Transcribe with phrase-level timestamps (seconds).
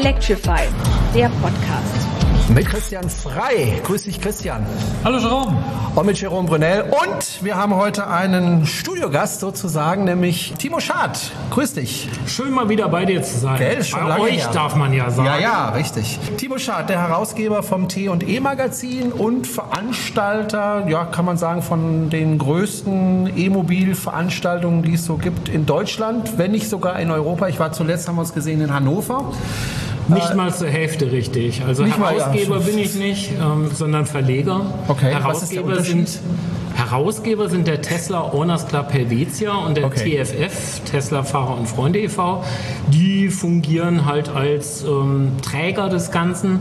[0.00, 0.62] Electrify,
[1.14, 2.08] der Podcast.
[2.48, 3.80] Mit Christian Frei.
[3.84, 4.64] Grüß dich, Christian.
[5.04, 5.62] Hallo Jerome.
[5.94, 6.84] Und mit Jerome Brunel.
[6.90, 11.30] Und wir haben heute einen Studiogast sozusagen, nämlich Timo Schad.
[11.50, 12.08] Grüß dich.
[12.26, 13.58] Schön mal wieder bei dir zu sein.
[13.58, 14.50] Gell, schon bei lange euch her.
[14.54, 15.26] darf man ja sagen.
[15.26, 16.18] Ja, ja, richtig.
[16.38, 22.38] Timo Schad, der Herausgeber vom T&E Magazin und Veranstalter, ja, kann man sagen, von den
[22.38, 27.48] größten E-Mobil-Veranstaltungen, die es so gibt in Deutschland, wenn nicht sogar in Europa.
[27.48, 29.32] Ich war zuletzt, haben wir uns gesehen, in Hannover.
[30.14, 31.62] Nicht mal zur Hälfte richtig.
[31.64, 32.26] Also Nicht mal, ja.
[32.26, 34.62] Herausgeber bin ich nicht, ähm, sondern Verleger.
[34.88, 36.20] Okay, was ist der Herausgeber sind
[36.74, 40.24] Herausgeber sind der Tesla Owners Club Helvetia und der Okay.
[40.24, 42.42] TFF, Tesla Fahrer und Freunde e.V.
[42.88, 46.60] Die fungieren halt als ähm, Träger des Ganzen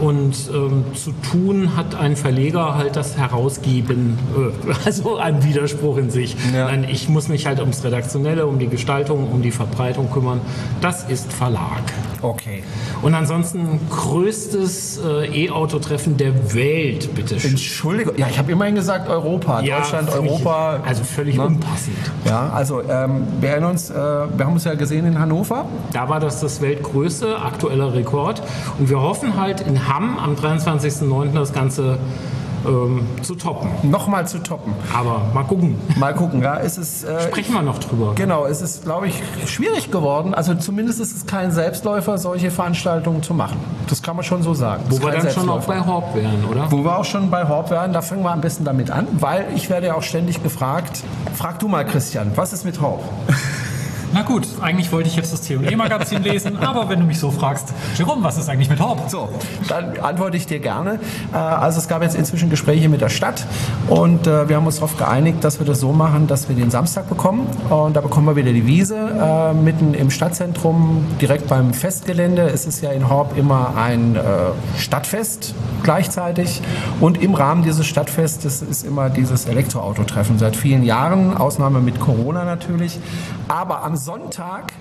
[0.00, 6.10] und ähm, zu tun hat ein Verleger halt das Herausgeben, äh, also ein Widerspruch in
[6.10, 6.36] sich.
[6.52, 6.64] Ja.
[6.64, 10.40] Nein, ich muss mich halt ums Redaktionelle, um die Gestaltung, um die Verbreitung kümmern.
[10.80, 11.82] Das ist Verlag.
[12.22, 12.62] Okay.
[13.02, 17.50] Und ansonsten größtes äh, E-Auto-Treffen der Welt, bitteschön.
[17.52, 18.14] Entschuldigung.
[18.16, 19.62] Ja, ich habe immerhin gesagt Europa.
[19.62, 20.80] Deutschland, finde ich- Europa.
[20.86, 21.46] Also völlig Ne?
[21.46, 21.96] unpassend.
[22.24, 25.64] Ja, also ähm, wir erinnern uns, äh, wir haben uns ja gesehen in Hannover.
[25.92, 28.42] Da war das das weltgrößte, aktueller Rekord.
[28.78, 31.32] Und wir hoffen halt in Hamm am 23.09.
[31.34, 31.98] das Ganze
[32.66, 33.70] ähm, zu toppen.
[33.82, 34.72] Nochmal zu toppen.
[34.94, 35.76] Aber mal gucken.
[35.96, 38.12] Mal gucken, ja, es ist, äh, Sprechen wir noch drüber.
[38.14, 40.34] genau, es ist, glaube ich, schwierig geworden.
[40.34, 43.58] Also zumindest ist es kein Selbstläufer, solche Veranstaltungen zu machen.
[43.88, 44.84] Das kann man schon so sagen.
[44.88, 46.70] Wo wir dann schon auch bei Haupt wären, oder?
[46.70, 49.46] Wo wir auch schon bei Horb werden, da fangen wir am besten damit an, weil
[49.54, 51.02] ich werde ja auch ständig gefragt,
[51.34, 53.02] frag du mal Christian, was ist mit Horb?
[54.12, 57.72] Na gut, eigentlich wollte ich jetzt das T&E-Magazin lesen, aber wenn du mich so fragst,
[57.96, 59.08] Jerome, was ist eigentlich mit Horb?
[59.08, 59.28] So,
[59.68, 60.98] dann antworte ich dir gerne.
[61.32, 63.46] Äh, Also es gab jetzt inzwischen Gespräche mit der Stadt
[63.88, 66.70] und äh, wir haben uns darauf geeinigt, dass wir das so machen, dass wir den
[66.70, 71.72] Samstag bekommen und da bekommen wir wieder die Wiese äh, mitten im Stadtzentrum, direkt beim
[71.72, 72.42] Festgelände.
[72.48, 74.18] Es ist ja in Horb immer ein
[74.76, 76.60] Stadtfest gleichzeitig
[77.00, 82.44] und im Rahmen dieses Stadtfestes ist immer dieses Elektroautotreffen seit vielen Jahren, Ausnahme mit Corona
[82.44, 82.98] natürlich.
[83.48, 84.72] Aber am Sonntag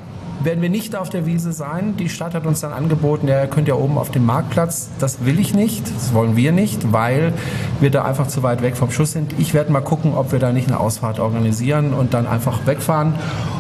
[0.41, 1.97] werden wir nicht auf der Wiese sein.
[1.97, 4.87] Die Stadt hat uns dann angeboten, ja, ihr könnt ja oben auf dem Marktplatz.
[4.97, 7.33] Das will ich nicht, das wollen wir nicht, weil
[7.81, 9.37] wir da einfach zu weit weg vom Schuss sind.
[9.37, 13.13] Ich werde mal gucken, ob wir da nicht eine Ausfahrt organisieren und dann einfach wegfahren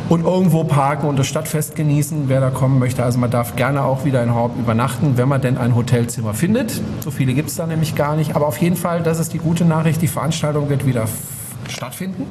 [0.07, 3.03] und irgendwo parken und das Stadtfest genießen, wer da kommen möchte.
[3.03, 6.79] Also man darf gerne auch wieder in Horb übernachten, wenn man denn ein Hotelzimmer findet.
[7.01, 8.37] So viele gibt es da nämlich gar nicht.
[8.37, 11.05] Aber auf jeden Fall, das ist die gute Nachricht, die Veranstaltung wird wieder
[11.67, 12.25] stattfinden.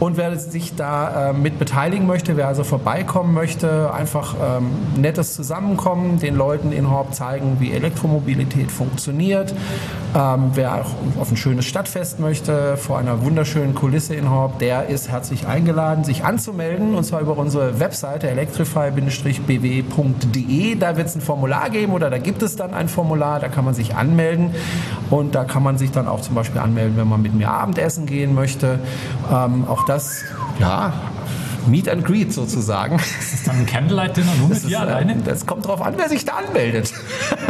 [0.00, 5.34] Und wer sich da äh, mit beteiligen möchte, wer also vorbeikommen möchte, einfach ähm, nettes
[5.34, 9.52] Zusammenkommen, den Leuten in Horb zeigen, wie Elektromobilität funktioniert.
[10.14, 14.86] Ähm, wer auch auf ein schönes Stadtfest möchte, vor einer wunderschönen Kulisse in Horb, der
[14.86, 16.94] ist herzlich eingeladen, sich anzumelden.
[16.94, 20.76] Und zwar über unsere Webseite electrify-bw.de.
[20.76, 23.64] Da wird es ein Formular geben oder da gibt es dann ein Formular, da kann
[23.64, 24.54] man sich anmelden.
[25.10, 28.06] Und da kann man sich dann auch zum Beispiel anmelden, wenn man mit mir Abendessen
[28.06, 28.78] gehen möchte.
[29.32, 30.24] Ähm, auch das,
[30.58, 30.92] ja,
[31.68, 32.96] Meet and Greet sozusagen.
[32.96, 35.12] Ist das dann ein Candlelight-Dinner nur mit dir ist, alleine?
[35.12, 36.92] äh, das kommt drauf an, wer sich da anmeldet.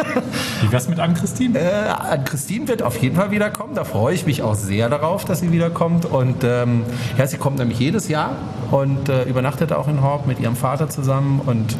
[0.62, 1.58] Wie wär's mit Ann-Christine?
[1.58, 3.74] Äh, an Christine wird auf jeden Fall wiederkommen.
[3.74, 6.04] Da freue ich mich auch sehr darauf, dass sie wiederkommt.
[6.04, 6.82] Und ähm,
[7.16, 8.32] ja, sie kommt nämlich jedes Jahr
[8.70, 11.40] und äh, übernachtet auch in Horb mit ihrem Vater zusammen.
[11.44, 11.76] Und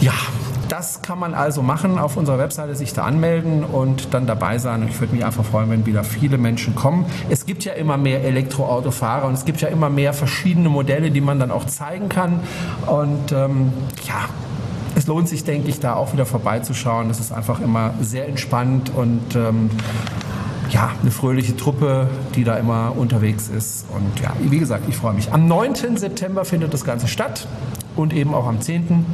[0.00, 0.14] ja,
[0.72, 4.80] das kann man also machen, auf unserer Webseite sich da anmelden und dann dabei sein.
[4.80, 7.04] Und ich würde mich einfach freuen, wenn wieder viele Menschen kommen.
[7.28, 11.20] Es gibt ja immer mehr Elektroautofahrer und es gibt ja immer mehr verschiedene Modelle, die
[11.20, 12.40] man dann auch zeigen kann.
[12.86, 13.70] Und ähm,
[14.08, 14.30] ja,
[14.94, 17.10] es lohnt sich, denke ich, da auch wieder vorbeizuschauen.
[17.10, 19.68] Es ist einfach immer sehr entspannt und ähm,
[20.70, 23.84] ja, eine fröhliche Truppe, die da immer unterwegs ist.
[23.94, 25.34] Und ja, wie gesagt, ich freue mich.
[25.34, 25.98] Am 9.
[25.98, 27.46] September findet das Ganze statt
[27.94, 29.04] und eben auch am 10.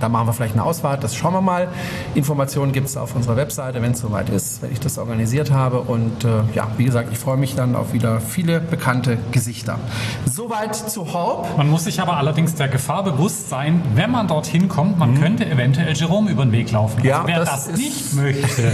[0.00, 1.68] Da machen wir vielleicht eine Ausfahrt, das schauen wir mal.
[2.14, 5.80] Informationen gibt es auf unserer Webseite, wenn es soweit ist, wenn ich das organisiert habe.
[5.80, 9.78] Und äh, ja, wie gesagt, ich freue mich dann auf wieder viele bekannte Gesichter.
[10.24, 11.56] Soweit zu Horb.
[11.56, 15.44] Man muss sich aber allerdings der Gefahr bewusst sein, wenn man dorthin kommt, man könnte
[15.46, 17.00] eventuell Jerome über den Weg laufen.
[17.00, 17.06] Mhm.
[17.06, 18.72] Ja, also wer das das, nicht möchte,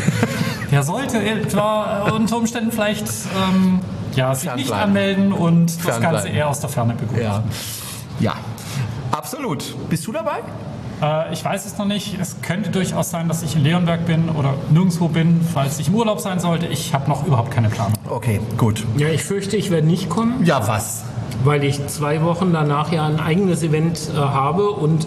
[0.70, 3.80] der sollte etwa unter Umständen vielleicht ähm,
[4.14, 7.24] ja, sich nicht anmelden und das Ganze eher aus der Ferne begutachten.
[7.24, 7.42] Ja.
[8.18, 8.34] Ja,
[9.10, 9.74] absolut.
[9.90, 10.40] Bist du dabei?
[11.02, 12.16] Äh, ich weiß es noch nicht.
[12.20, 15.94] Es könnte durchaus sein, dass ich in Leonberg bin oder nirgendwo bin, falls ich im
[15.94, 16.66] Urlaub sein sollte.
[16.66, 17.94] Ich habe noch überhaupt keine Planung.
[18.08, 18.84] Okay, gut.
[18.96, 20.44] Ja, ich fürchte, ich werde nicht kommen.
[20.44, 21.04] Ja, was?
[21.44, 25.06] weil ich zwei Wochen danach ja ein eigenes Event äh, habe und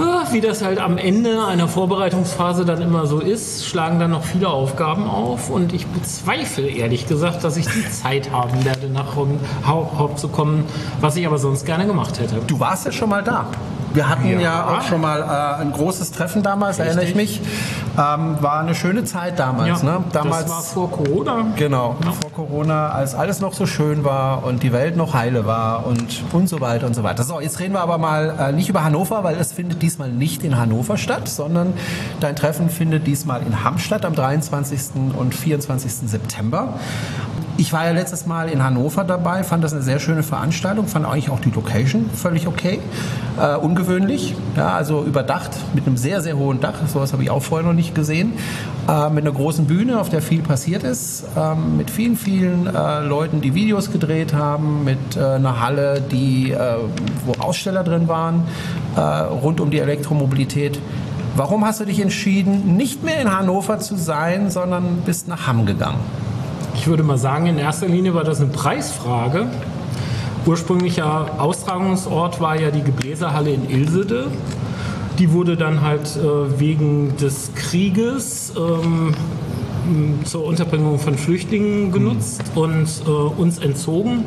[0.00, 4.24] ah, wie das halt am Ende einer Vorbereitungsphase dann immer so ist, schlagen dann noch
[4.24, 9.14] viele Aufgaben auf und ich bezweifle ehrlich gesagt, dass ich die Zeit haben werde, nach
[9.14, 9.28] Hau-
[9.66, 10.64] Hau- Haupt zu kommen,
[11.00, 12.36] was ich aber sonst gerne gemacht hätte.
[12.46, 13.46] Du warst ja schon mal da.
[13.94, 14.66] Wir hatten ja, Ja.
[14.66, 17.40] auch schon mal äh, ein großes Treffen damals, erinnere ich mich.
[17.96, 19.82] Ähm, war eine schöne Zeit damals.
[19.82, 20.04] Ja, ne?
[20.12, 21.46] damals das war vor Corona.
[21.56, 25.86] Genau, vor Corona, als alles noch so schön war und die Welt noch heile war
[25.86, 27.22] und, und so weiter und so weiter.
[27.22, 30.42] So, jetzt reden wir aber mal äh, nicht über Hannover, weil es findet diesmal nicht
[30.42, 31.72] in Hannover statt, sondern
[32.18, 35.14] dein Treffen findet diesmal in Hamm statt am 23.
[35.16, 35.92] und 24.
[36.10, 36.74] September.
[37.56, 41.06] Ich war ja letztes Mal in Hannover dabei, fand das eine sehr schöne Veranstaltung, fand
[41.06, 42.80] eigentlich auch die Location völlig okay,
[43.40, 47.42] äh, ungewöhnlich, ja, also überdacht mit einem sehr, sehr hohen Dach, sowas habe ich auch
[47.42, 48.32] vorher noch nicht gesehen,
[48.88, 53.00] äh, mit einer großen Bühne, auf der viel passiert ist, ähm, mit vielen, vielen äh,
[53.02, 56.58] Leuten, die Videos gedreht haben, mit äh, einer Halle, die, äh,
[57.24, 58.42] wo Aussteller drin waren,
[58.96, 60.80] äh, rund um die Elektromobilität.
[61.36, 65.66] Warum hast du dich entschieden, nicht mehr in Hannover zu sein, sondern bist nach Hamm
[65.66, 66.00] gegangen?
[66.84, 69.46] Ich würde mal sagen, in erster Linie war das eine Preisfrage.
[70.44, 74.26] Ursprünglicher Austragungsort war ja die Gebläsehalle in Ilsede.
[75.18, 79.14] Die wurde dann halt äh, wegen des Krieges ähm,
[80.24, 84.26] zur Unterbringung von Flüchtlingen genutzt und äh, uns entzogen.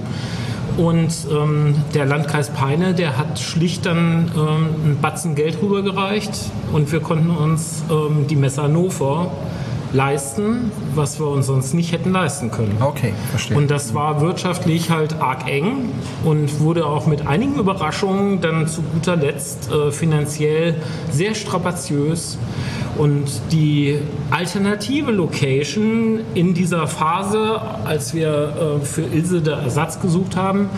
[0.78, 6.32] Und ähm, der Landkreis Peine, der hat schlicht dann ähm, einen Batzen Geld rübergereicht
[6.74, 9.30] und wir konnten uns ähm, die Messe Hannover
[9.94, 12.78] leisten, was wir uns sonst nicht hätten leisten können.
[12.80, 13.58] Okay, verstehe.
[13.58, 15.90] Und das war wirtschaftlich halt arg eng
[16.24, 20.76] und wurde auch mit einigen Überraschungen dann zu guter Letzt äh, finanziell
[21.12, 22.38] sehr strapaziös.
[22.98, 24.00] Und die
[24.32, 30.70] alternative Location in dieser Phase, als wir äh, für Ilse der Ersatz gesucht haben,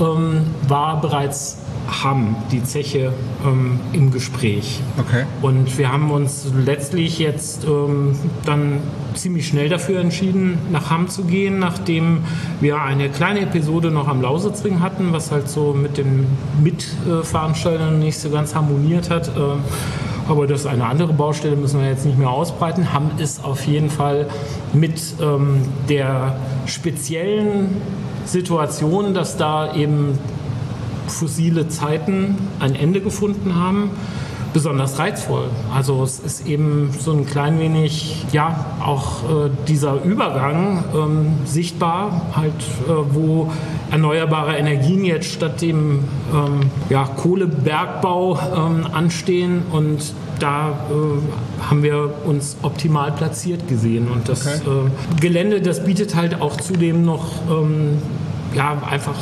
[0.00, 3.12] ähm, war bereits Hamm, die Zeche,
[3.44, 4.80] ähm, im Gespräch.
[4.98, 5.24] Okay.
[5.42, 8.80] Und wir haben uns letztlich jetzt ähm, dann
[9.14, 12.24] ziemlich schnell dafür entschieden, nach Hamm zu gehen, nachdem
[12.60, 16.26] wir eine kleine Episode noch am Lausitzring hatten, was halt so mit den
[16.62, 19.28] Mitveranstaltern nicht so ganz harmoniert hat.
[19.36, 19.60] Ähm,
[20.28, 22.92] aber das ist eine andere Baustelle, müssen wir jetzt nicht mehr ausbreiten.
[22.92, 24.26] Hamm ist auf jeden Fall
[24.72, 26.36] mit ähm, der
[26.66, 27.76] speziellen
[28.24, 30.18] Situation, dass da eben
[31.08, 33.90] fossile Zeiten ein Ende gefunden haben,
[34.52, 35.50] besonders reizvoll.
[35.74, 42.22] Also es ist eben so ein klein wenig, ja, auch äh, dieser Übergang ähm, sichtbar,
[42.34, 43.50] halt, äh, wo
[43.90, 52.14] erneuerbare Energien jetzt statt dem ähm, ja, Kohlebergbau ähm, anstehen und da äh, haben wir
[52.24, 54.08] uns optimal platziert gesehen.
[54.08, 54.60] Und das Okay.
[54.66, 57.98] äh, Gelände, das bietet halt auch zudem noch ähm,
[58.54, 59.16] ja, einfach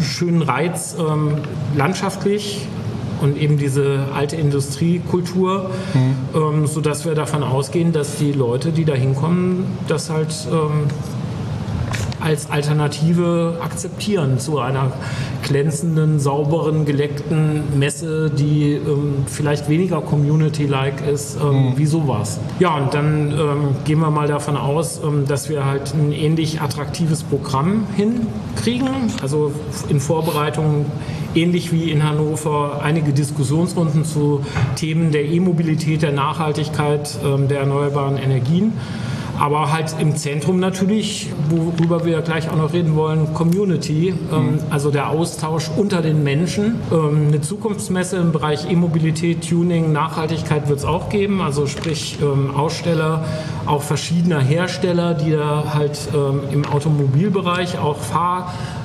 [0.00, 1.38] schönen Reiz ähm,
[1.76, 2.66] landschaftlich
[3.20, 5.70] und eben diese alte Industriekultur,
[6.34, 10.88] ähm, sodass wir davon ausgehen, dass die Leute, die da hinkommen, das halt ähm,
[12.20, 14.92] als Alternative akzeptieren zu einer
[15.50, 22.38] glänzenden, sauberen, geleckten Messe, die ähm, vielleicht weniger community-like ist, ähm, wie sowas.
[22.60, 26.60] Ja, und dann ähm, gehen wir mal davon aus, ähm, dass wir halt ein ähnlich
[26.60, 28.88] attraktives Programm hinkriegen.
[29.22, 29.50] Also
[29.88, 30.86] in Vorbereitung
[31.34, 34.44] ähnlich wie in Hannover einige Diskussionsrunden zu
[34.76, 38.72] Themen der E-Mobilität, der Nachhaltigkeit, ähm, der erneuerbaren Energien.
[39.40, 44.90] Aber halt im Zentrum natürlich, worüber wir gleich auch noch reden wollen, Community, ähm, also
[44.90, 46.78] der Austausch unter den Menschen.
[46.92, 52.54] Ähm, eine Zukunftsmesse im Bereich E-Mobilität, Tuning, Nachhaltigkeit wird es auch geben, also sprich ähm,
[52.54, 53.24] Aussteller,
[53.64, 57.96] auch verschiedener Hersteller, die da halt ähm, im Automobilbereich auch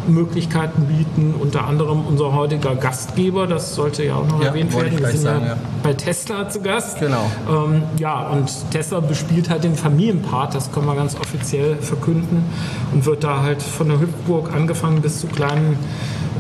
[0.06, 5.00] Fahrmöglichkeiten bieten, unter anderem unser heutiger Gastgeber, das sollte ja auch noch Ja, erwähnt werden.
[5.00, 5.58] Wir sind sagen, ja ja.
[5.84, 7.00] bei Tesla zu Gast.
[7.00, 7.30] Genau.
[7.50, 12.44] Ähm, ja, und Tesla bespielt halt den Familienpart, das können wir ganz offiziell verkünden
[12.94, 15.78] und wird da halt von der Hüpfburg angefangen bis zu kleinen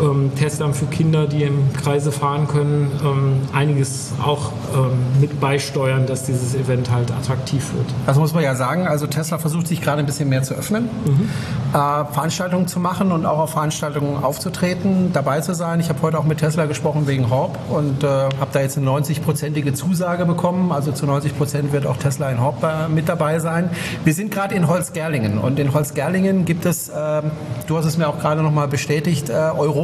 [0.02, 6.06] ähm, Teslern für Kinder, die im Kreise fahren können, ähm, einiges auch ähm, mit beisteuern,
[6.06, 7.88] dass dieses Event halt attraktiv wird.
[8.06, 10.90] Also muss man ja sagen, also Tesla versucht sich gerade ein bisschen mehr zu öffnen,
[11.74, 15.80] äh, Veranstaltungen zu machen und auch auf Veranstaltungen aufzutreten, dabei zu sein.
[15.80, 18.90] Ich habe heute auch mit Tesla gesprochen wegen Horb und äh, habe da jetzt eine
[18.90, 20.72] 90-prozentige Zusage bekommen.
[20.72, 23.70] Also zu 90 Prozent wird auch Tesla in Horb äh, mit dabei sein.
[24.04, 27.32] Wir sind gerade in Holzgerlingen und in Holzgerlingen gibt es, ähm,
[27.68, 29.34] du hast es mir auch gerade nochmal bestätigt, äh,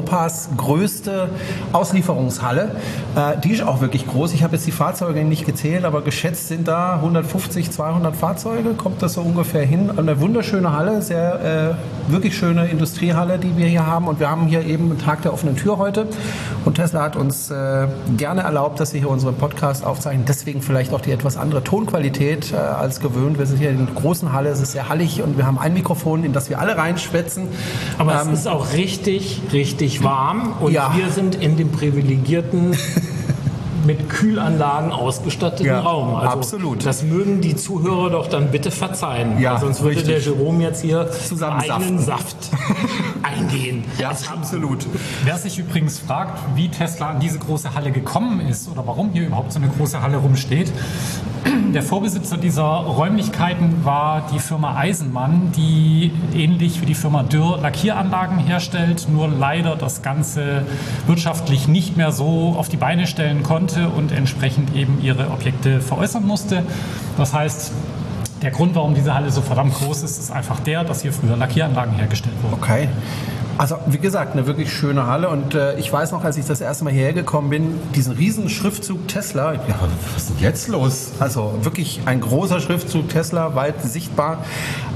[0.02, 1.30] Europas größte
[1.74, 2.76] Auslieferungshalle.
[3.16, 4.34] Äh, die ist auch wirklich groß.
[4.34, 8.74] Ich habe jetzt die Fahrzeuge nicht gezählt, aber geschätzt sind da 150, 200 Fahrzeuge.
[8.74, 9.92] Kommt das so ungefähr hin?
[9.96, 11.76] Eine wunderschöne Halle, sehr
[12.10, 14.08] äh, wirklich schöne Industriehalle, die wir hier haben.
[14.08, 16.08] Und wir haben hier eben einen Tag der offenen Tür heute.
[16.66, 20.26] Und Tesla hat uns äh, gerne erlaubt, dass wir hier unseren Podcast aufzeichnen.
[20.28, 23.38] Deswegen vielleicht auch die etwas andere Tonqualität äh, als gewöhnt.
[23.38, 25.74] Wir sind hier in einer großen Halle, es ist sehr hallig und wir haben ein
[25.74, 27.48] Mikrofon, in das wir alle reinschwätzen.
[28.00, 30.94] Aber Ähm, es ist auch richtig, richtig ziemlich warm und Ja.
[30.96, 32.76] wir sind in dem privilegierten
[33.86, 36.16] mit Kühlanlagen ausgestatteten Ja, Raum.
[36.16, 36.86] Also absolut.
[36.86, 39.40] Das mögen die Zuhörer doch dann bitte verzeihen.
[39.40, 40.24] Ja, weil sonst würde richtig.
[40.24, 41.88] der Jerome jetzt hier Zusammensaften.
[41.88, 42.38] einen Saft
[43.24, 43.84] eingehen.
[43.98, 44.86] Ja, haben- absolut.
[45.24, 49.28] Wer sich übrigens fragt, wie Tesla an diese große Halle gekommen ist oder warum hier
[49.28, 50.72] überhaupt so eine große Halle rumsteht,
[51.74, 58.38] der Vorbesitzer dieser Räumlichkeiten war die Firma Eisenmann, die ähnlich wie die Firma Dürr Lackieranlagen
[58.40, 60.66] herstellt, nur leider das Ganze
[61.08, 66.26] wirtschaftlich nicht mehr so auf die Beine stellen konnte und entsprechend eben ihre Objekte veräußern
[66.26, 66.64] musste.
[67.18, 67.72] Das heißt,
[68.42, 71.38] der Grund, warum diese Halle so verdammt groß ist, ist einfach der, dass hier früher
[71.38, 72.56] Lackieranlagen hergestellt wurden.
[72.56, 72.90] Okay.
[73.62, 76.62] Also wie gesagt, eine wirklich schöne Halle und äh, ich weiß noch, als ich das
[76.62, 79.60] erste Mal hierher gekommen bin, diesen riesen Schriftzug Tesla, ja,
[80.16, 81.12] was ist denn jetzt los?
[81.20, 84.44] Also wirklich ein großer Schriftzug Tesla, weit sichtbar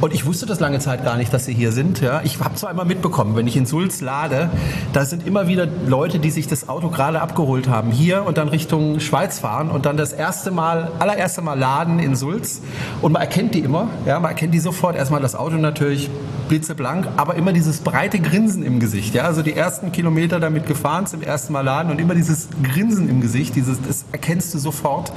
[0.01, 2.01] und ich wusste das lange Zeit gar nicht, dass sie hier sind.
[2.01, 2.21] Ja.
[2.23, 4.49] Ich habe zwar einmal mitbekommen, wenn ich in Sulz lade,
[4.93, 8.47] da sind immer wieder Leute, die sich das Auto gerade abgeholt haben, hier und dann
[8.47, 12.61] Richtung Schweiz fahren und dann das erste Mal, allererste Mal laden in Sulz
[13.03, 16.09] und man erkennt die immer, ja, man erkennt die sofort, erstmal das Auto natürlich
[16.47, 19.13] blitzeblank, aber immer dieses breite Grinsen im Gesicht.
[19.13, 19.23] Ja?
[19.23, 23.21] Also die ersten Kilometer damit gefahren, zum ersten Mal laden und immer dieses Grinsen im
[23.21, 25.11] Gesicht, dieses, das erkennst du sofort,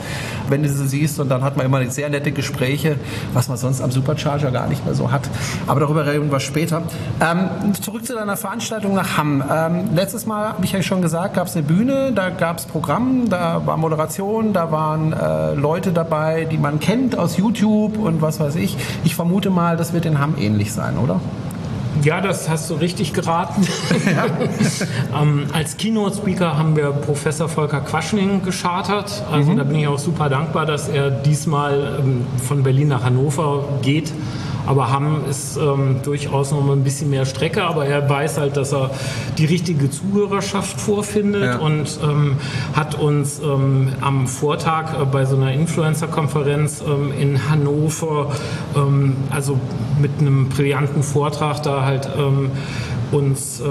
[0.49, 2.97] wenn du sie siehst und dann hat man immer sehr nette Gespräche,
[3.33, 5.29] was man sonst am Supercharger gar nicht mehr so hat.
[5.67, 6.83] Aber darüber reden wir später.
[7.21, 9.43] Ähm, zurück zu deiner Veranstaltung nach Hamm.
[9.51, 12.67] Ähm, letztes Mal, habe ich ja schon gesagt, gab es eine Bühne, da gab es
[12.67, 18.23] Programm, da war Moderation, da waren äh, Leute dabei, die man kennt aus YouTube und
[18.23, 18.77] was weiß ich.
[19.05, 21.21] Ich vermute mal, das wird in Hamm ähnlich sein, oder?
[22.09, 23.69] Ja, das hast du richtig geraten.
[25.15, 29.23] ähm, als Keynote-Speaker haben wir Professor Volker Quaschning geschartert.
[29.31, 33.63] Also da bin ich auch super dankbar, dass er diesmal ähm, von Berlin nach Hannover
[33.83, 34.11] geht.
[34.69, 38.57] Aber Hamm ist ähm, durchaus noch mal ein bisschen mehr Strecke, aber er weiß halt,
[38.59, 38.91] dass er
[39.39, 41.59] die richtige Zuhörerschaft vorfindet Ja.
[41.59, 42.37] und ähm,
[42.75, 48.31] hat uns ähm, am Vortag äh, bei so einer Influencer-Konferenz ähm, in Hannover,
[48.77, 49.59] ähm, also
[50.01, 52.51] mit einem brillanten Vortrag da halt ähm,
[53.11, 53.63] uns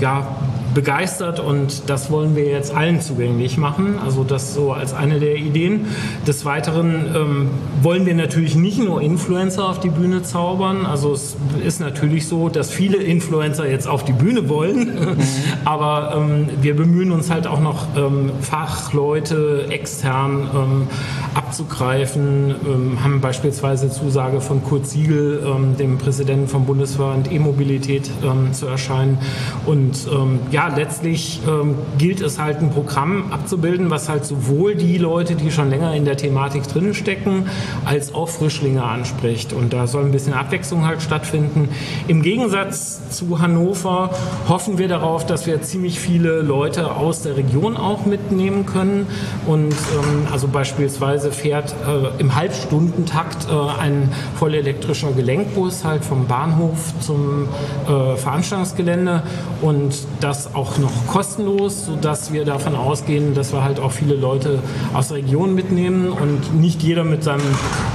[0.00, 0.26] ja,
[0.74, 3.98] begeistert und das wollen wir jetzt allen zugänglich machen.
[4.04, 5.86] Also das so als eine der Ideen.
[6.26, 7.50] Des Weiteren ähm,
[7.82, 10.86] wollen wir natürlich nicht nur Influencer auf die Bühne zaubern.
[10.86, 15.16] Also es ist natürlich so, dass viele Influencer jetzt auf die Bühne wollen,
[15.64, 20.86] aber ähm, wir bemühen uns halt auch noch ähm, Fachleute extern ähm,
[21.34, 28.10] abzugreifen, ähm, haben beispielsweise Zusage von Kurt Siegel, ähm, dem Präsidenten vom Bundesverband E-Mobilität,
[28.52, 29.18] zu erscheinen.
[29.66, 35.34] Und ähm, letztlich ähm, gilt es halt ein Programm abzubilden, was halt sowohl die Leute,
[35.34, 37.46] die schon länger in der Thematik drin stecken,
[37.84, 39.52] als auch Frischlinge anspricht.
[39.52, 41.68] Und da soll ein bisschen Abwechslung halt stattfinden.
[42.08, 44.10] Im Gegensatz zu Hannover
[44.48, 49.06] hoffen wir darauf, dass wir ziemlich viele Leute aus der Region auch mitnehmen können.
[49.46, 56.92] Und ähm, also beispielsweise fährt äh, im Halbstundentakt äh, ein vollelektrischer Gelenkbus halt vom Bahnhof
[57.00, 57.48] zum
[57.86, 59.22] äh, Veranstaltungsgelände
[59.60, 64.58] und das auch noch kostenlos, sodass wir davon ausgehen, dass wir halt auch viele Leute
[64.94, 67.42] aus der Region mitnehmen und nicht jeder mit seinem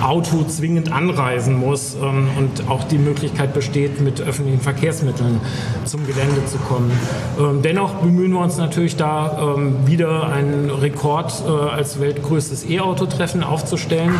[0.03, 5.39] Auto zwingend anreisen muss ähm, und auch die Möglichkeit besteht, mit öffentlichen Verkehrsmitteln
[5.85, 6.91] zum Gelände zu kommen.
[7.39, 13.43] Ähm, dennoch bemühen wir uns natürlich da ähm, wieder einen Rekord äh, als weltgrößtes E-Auto-Treffen
[13.43, 14.13] aufzustellen.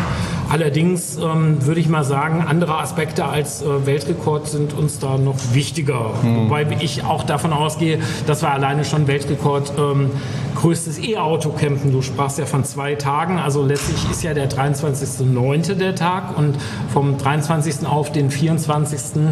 [0.48, 5.36] Allerdings ähm, würde ich mal sagen, andere Aspekte als äh, Weltrekord sind uns da noch
[5.52, 6.12] wichtiger.
[6.22, 10.10] Wobei ich auch davon ausgehe, dass wir alleine schon Weltrekord ähm,
[10.56, 11.92] größtes E-Auto campen.
[11.92, 13.38] Du sprachst ja von zwei Tagen.
[13.38, 15.74] Also letztlich ist ja der 23.09.
[15.74, 16.56] der Tag und
[16.92, 17.86] vom 23.
[17.86, 19.22] auf den 24.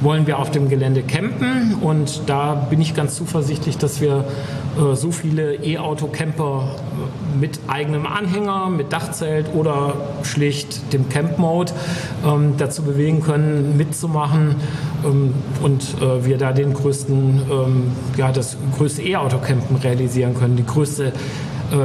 [0.00, 4.24] wollen wir auf dem Gelände campen und da bin ich ganz zuversichtlich, dass wir
[4.78, 11.72] äh, so viele E-Auto-Camper äh, mit eigenem Anhänger, mit Dachzelt oder schlicht dem Camp-Mode
[12.24, 14.56] ähm, dazu bewegen können, mitzumachen
[15.04, 20.56] ähm, und äh, wir da den größten, ähm, ja, das größte E-Auto-Campen realisieren können.
[20.56, 21.12] Die größte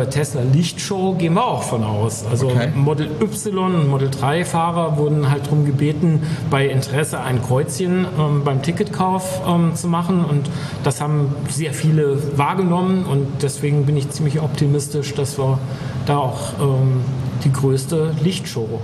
[0.09, 2.25] Tesla Lichtshow gehen wir auch von aus.
[2.29, 2.69] Also Okay.
[2.75, 8.43] Model Y und Model 3 Fahrer wurden halt darum gebeten, bei Interesse ein Kreuzchen ähm,
[8.43, 10.49] beim Ticketkauf ähm, zu machen und
[10.83, 15.59] das haben sehr viele wahrgenommen und deswegen bin ich ziemlich optimistisch, dass wir
[16.05, 17.01] da auch ähm,
[17.43, 18.81] die größte Lichtshow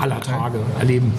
[0.00, 1.12] aller Tage erleben.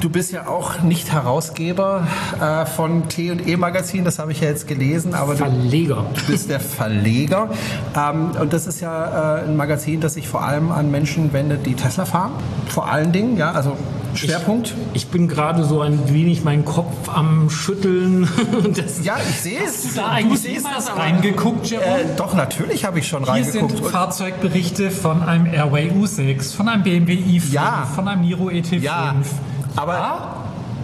[0.00, 2.06] Du bist ja auch nicht Herausgeber
[2.40, 6.06] äh, von T&E Magazin, das habe ich ja jetzt gelesen, aber du Verleger.
[6.26, 7.50] bist der Verleger.
[7.96, 11.66] Ähm, und das ist ja äh, ein Magazin, das sich vor allem an Menschen wendet,
[11.66, 12.32] die Tesla fahren.
[12.66, 13.76] Vor allen Dingen, ja, also
[14.14, 14.74] Schwerpunkt?
[14.94, 18.28] Ich, ich bin gerade so ein wenig meinen Kopf am Schütteln.
[18.76, 19.94] Das, ja, ich sehe es.
[19.94, 22.00] Da eigentlich jemals reingeguckt, Jerome?
[22.00, 23.70] Äh, doch, natürlich habe ich schon Hier reingeguckt.
[23.72, 27.88] sind Und- Fahrzeugberichte von einem Airway U6, von einem BMW i5, Ja.
[27.94, 28.80] von einem Niro ET5.
[28.80, 29.14] Ja,
[29.76, 30.36] aber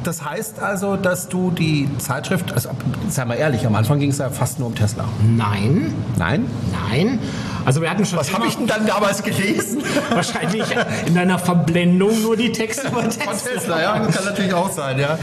[0.04, 2.70] das heißt also, dass du die Zeitschrift, also
[3.08, 5.04] sei mal ehrlich, am Anfang ging es ja fast nur um Tesla.
[5.22, 6.48] Nein, Nein?
[6.90, 7.18] nein.
[7.64, 9.82] Also wir hatten schon Was habe ich denn dann damals gelesen?
[10.10, 10.64] wahrscheinlich
[11.06, 13.52] in deiner Verblendung nur die Texte über Von Tesla.
[13.52, 15.18] Tesla, ja, das kann natürlich auch sein, ja.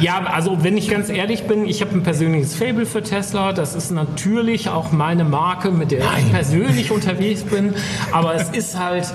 [0.00, 3.52] Ja, also wenn ich ganz ehrlich bin, ich habe ein persönliches Fable für Tesla.
[3.52, 7.74] Das ist natürlich auch meine Marke, mit der ich persönlich unterwegs bin.
[8.12, 9.06] Aber es ist halt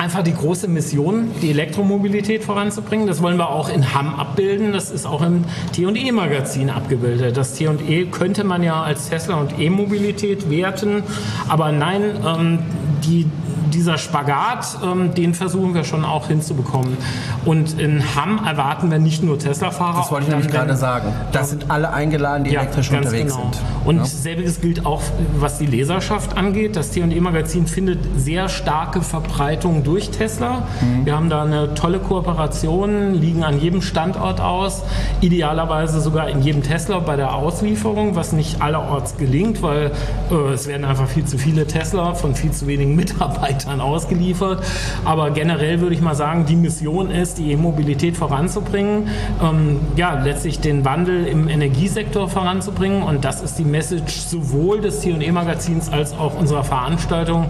[0.00, 3.06] einfach die große Mission, die Elektromobilität voranzubringen.
[3.06, 4.72] Das wollen wir auch in Hamm abbilden.
[4.72, 7.36] Das ist auch im T&E-Magazin abgebildet.
[7.36, 11.02] Das T&E könnte man ja als Tesla und E-Mobilität werten.
[11.48, 12.60] Aber nein, ähm,
[13.04, 13.26] die
[13.74, 16.96] dieser Spagat, ähm, den versuchen wir schon auch hinzubekommen.
[17.44, 19.98] Und in Hamm erwarten wir nicht nur Tesla-Fahrer.
[20.00, 21.12] Das wollte ich nämlich gerade sagen.
[21.32, 23.50] Das sind alle eingeladen, die elektrisch ganz unterwegs genau.
[23.50, 23.62] sind.
[23.84, 24.04] Und Ja.
[24.04, 25.02] selbiges gilt auch,
[25.38, 26.76] was die Leserschaft angeht.
[26.76, 30.62] Das T&E-Magazin findet sehr starke Verbreitung durch Tesla.
[30.80, 31.06] Mhm.
[31.06, 34.82] Wir haben da eine tolle Kooperation, liegen an jedem Standort aus,
[35.20, 39.92] idealerweise sogar in jedem Tesla bei der Auslieferung, was nicht allerorts gelingt, weil
[40.30, 44.64] äh, es werden einfach viel zu viele Tesla von viel zu wenigen Mitarbeitern ausgeliefert.
[45.04, 49.08] Aber generell würde ich mal sagen, die Mission ist, die E-Mobilität voranzubringen,
[49.42, 53.02] ähm, ja, letztlich den Wandel im Energiesektor voranzubringen.
[53.02, 57.46] Und das ist die Message sowohl des T&E-Magazins als auch unserer Veranstaltung.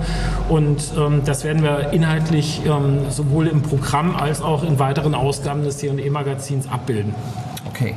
[0.49, 5.65] Und ähm, das werden wir inhaltlich ähm, sowohl im Programm als auch in weiteren Ausgaben
[5.65, 7.15] des T&E-Magazins abbilden.
[7.71, 7.95] Okay,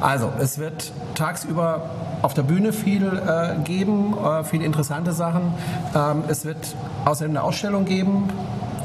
[0.00, 1.90] also es wird tagsüber
[2.22, 5.52] auf der Bühne viel äh, geben, äh, viele interessante Sachen.
[5.94, 8.28] Ähm, es wird außerdem eine Ausstellung geben,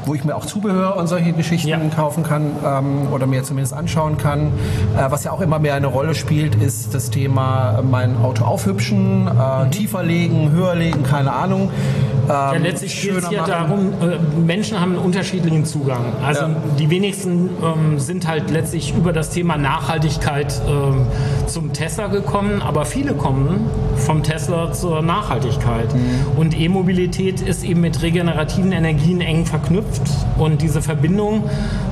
[0.06, 1.78] wo ich mir auch Zubehör und solche Geschichten Ja.
[1.94, 4.46] kaufen kann ähm, oder mir zumindest anschauen kann.
[4.96, 8.44] Äh, was ja auch immer mehr eine Rolle spielt, ist das Thema äh, mein Auto
[8.44, 11.70] aufhübschen, äh, tiefer legen, höher legen, keine Ahnung.
[12.28, 13.36] Ja, Ähm, letztlich geht es machen.
[13.46, 16.04] darum, äh, Menschen haben einen unterschiedlichen Zugang.
[16.24, 16.50] Also Ja.
[16.78, 21.06] die wenigsten ähm, sind halt letztlich über das Thema Nachhaltigkeit ähm,
[21.46, 25.92] zum Tesla gekommen, aber viele kommen vom Tesla zur Nachhaltigkeit.
[25.92, 26.38] Mhm.
[26.38, 29.91] Und E-Mobilität ist eben mit regenerativen Energien eng verknüpft.
[30.38, 31.44] Und diese Verbindung,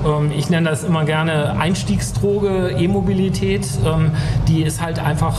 [0.07, 4.13] ähm, ich nenne das immer gerne Einstiegsdroge, E-Mobilität, ähm,
[4.49, 5.37] die ist halt einfach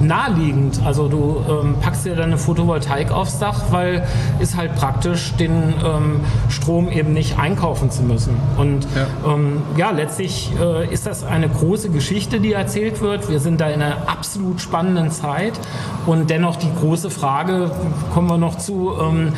[0.00, 0.80] naheliegend.
[0.84, 4.06] Also du ähm, packst dir deine Photovoltaik aufs Dach, weil
[4.38, 8.36] ist halt praktisch, den ähm, Strom eben nicht einkaufen zu müssen.
[8.56, 13.30] Und ja, ähm, ja letztlich äh, ist das eine große Geschichte, die erzählt wird.
[13.30, 15.54] Wir sind da in einer absolut spannenden Zeit
[16.06, 17.70] und dennoch die große Frage,
[18.12, 19.32] kommen wir noch zu, ähm,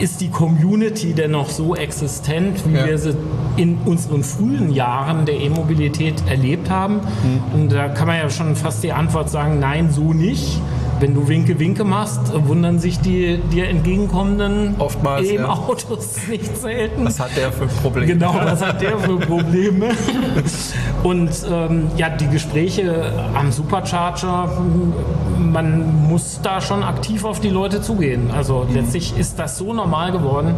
[0.00, 2.86] ist die Community denn noch so existent, wie Ja.
[2.86, 3.14] wir sie
[3.56, 6.94] in unseren frühen Jahren der E-Mobilität erlebt haben?
[6.96, 7.60] Mhm.
[7.60, 10.60] Und da kann man ja schon fast die Antwort sagen, nein, so nicht.
[11.00, 15.46] Wenn du Winke Winke machst, wundern sich die dir entgegenkommenden Oftmals, ja.
[15.46, 17.06] E-Autos nicht selten.
[17.06, 18.06] Was hat der für Probleme?
[18.06, 19.88] Genau, was hat der für Probleme?
[21.02, 24.50] Und ähm, ja, die Gespräche am Supercharger,
[25.38, 28.30] man muss da schon aktiv auf die Leute zugehen.
[28.30, 30.54] Also letztlich ist das so normal geworden.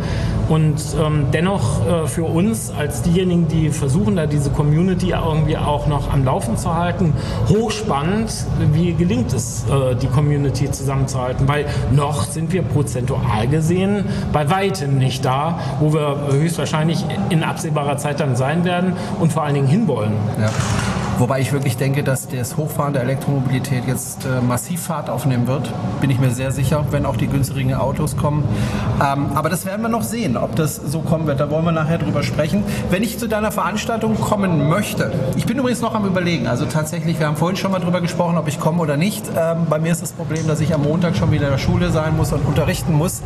[0.48, 5.87] Und ähm, dennoch äh, für uns als diejenigen, die versuchen, da diese Community irgendwie auch
[5.87, 7.12] noch am Laufen zu halten,
[7.48, 10.32] hochspannend, wie gelingt es, äh, die Community
[10.73, 11.49] zusammenzuhalten.
[11.49, 17.97] Weil noch sind wir prozentual gesehen bei weitem nicht da, wo wir höchstwahrscheinlich in absehbarer
[17.97, 20.12] Zeit dann sein werden und vor allen Dingen hinwollen.
[20.40, 20.51] Ja.
[21.23, 25.73] Wobei ich wirklich denke, dass das Hochfahren der Elektromobilität jetzt äh, massiv Fahrt aufnehmen wird.
[26.01, 28.43] Bin ich mir sehr sicher, wenn auch die günstigen Autos kommen.
[29.01, 31.39] Ähm, aber das werden wir noch sehen, ob das so kommen wird.
[31.39, 32.65] Da wollen wir nachher drüber sprechen.
[32.91, 36.49] Wenn ich zu deiner Veranstaltung kommen möchte, ich bin übrigens noch am Überlegen.
[36.49, 39.25] Also tatsächlich, wir haben vorhin schon mal drüber gesprochen, ob ich komme oder nicht.
[39.39, 41.93] Ähm, bei mir ist das Problem, dass ich am Montag schon wieder in der Schule
[41.93, 43.23] sein muss und unterrichten muss.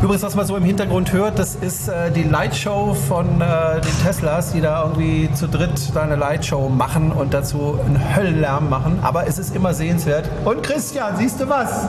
[0.00, 4.04] Übrigens, was man so im Hintergrund hört, das ist äh, die Lightshow von äh, den
[4.04, 9.00] Teslas, die da irgendwie zu dritt da eine Lightshow machen und dazu einen Höllenlärm machen.
[9.02, 10.28] Aber es ist immer sehenswert.
[10.44, 11.88] Und Christian, siehst du was?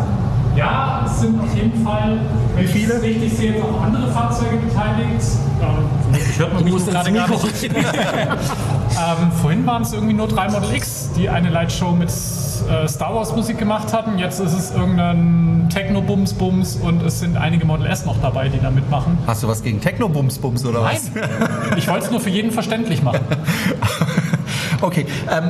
[0.59, 2.19] Ja, es sind auf jeden Fall,
[2.53, 2.95] wenn ich viele?
[2.95, 5.23] es richtig sehe, jetzt auch andere Fahrzeuge beteiligt.
[5.61, 7.63] Ähm, ich hört man mich gerade gar nicht.
[7.63, 13.15] ähm, vorhin waren es irgendwie nur drei Model X, die eine Lightshow mit äh, Star
[13.15, 14.19] Wars Musik gemacht hatten.
[14.19, 18.69] Jetzt ist es irgendein Techno-Bums-Bums und es sind einige Model S noch dabei, die da
[18.69, 19.17] mitmachen.
[19.27, 20.97] Hast du was gegen Techno-Bums-Bums oder Nein,
[21.77, 23.21] ich wollte es nur für jeden verständlich machen.
[24.81, 25.49] Okay, ähm,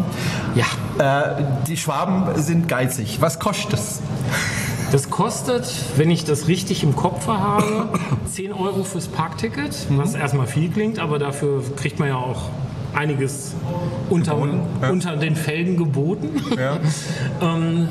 [0.54, 0.64] Ja,
[0.98, 3.18] Äh, die Schwaben sind geizig.
[3.20, 4.00] Was kostet es?
[4.96, 7.90] Das kostet, wenn ich das richtig im Kopf habe,
[8.32, 12.48] 10 Euro fürs Parkticket, was erstmal viel klingt, aber dafür kriegt man ja auch
[12.94, 13.54] einiges
[14.08, 14.38] unter,
[14.80, 14.88] ja.
[14.88, 16.40] unter den Felgen geboten.
[16.58, 16.78] Ja.
[17.42, 17.88] Ähm,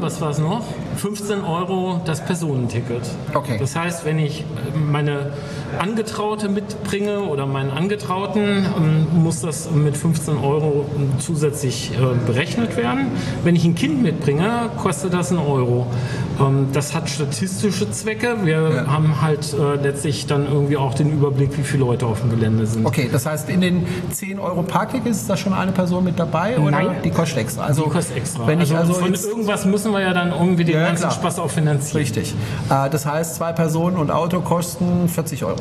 [0.00, 0.64] was war es noch?
[1.00, 3.00] 15 Euro das Personenticket.
[3.32, 3.56] Okay.
[3.58, 4.44] Das heißt, wenn ich äh,
[4.76, 5.32] meine
[5.78, 10.84] Angetraute mitbringe oder meinen Angetrauten, ähm, muss das mit 15 Euro
[11.18, 13.06] zusätzlich äh, berechnet werden.
[13.44, 15.86] Wenn ich ein Kind mitbringe, kostet das einen Euro.
[16.38, 18.36] Ähm, Das hat statistische Zwecke.
[18.44, 18.86] Wir Ja.
[18.86, 22.66] haben halt äh, letztlich dann irgendwie auch den Überblick, wie viele Leute auf dem Gelände
[22.66, 22.84] sind.
[22.84, 26.58] Okay, das heißt, in den 10 Euro Parktickets ist da schon eine Person mit dabei?
[26.58, 26.88] Oder Nein.
[27.04, 27.64] die kostet extra?
[27.64, 28.46] Also, Die kostet extra.
[28.46, 31.32] Wenn ich also, also, von irgendwas müssen wir ja dann irgendwie den ja, ganzen klar.
[31.32, 31.98] Spaß auch finanzieren.
[31.98, 32.34] Richtig.
[32.68, 35.58] Äh, das heißt, zwei Personen und Auto kosten 40 Euro.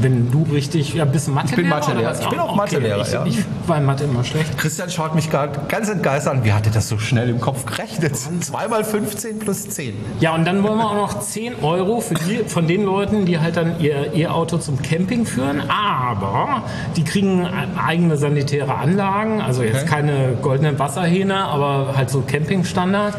[0.00, 1.56] Wenn du richtig, ja, bist du Mathelehrer?
[1.62, 2.20] bin Mathelehrer.
[2.20, 3.24] Ich bin auch Okay, Mathelehrer, Ich, ja.
[3.26, 4.56] ich war in Mathe immer schlecht.
[4.58, 6.44] Christian schaut mich gerade ganz entgeistert an.
[6.44, 8.16] Wie hat er das so schnell im Kopf gerechnet?
[8.16, 9.94] 2 mal 15 plus 10.
[10.20, 13.38] Ja, und dann wollen wir auch noch 10 Euro für die, von den Leuten, die
[13.38, 15.62] halt dann ihr E-Auto zum Camping führen.
[15.68, 16.62] Aber
[16.96, 19.86] die kriegen eigene sanitäre Anlagen, also jetzt Okay.
[19.86, 23.14] keine goldenen Wasserhähne, aber halt so Campingstandard.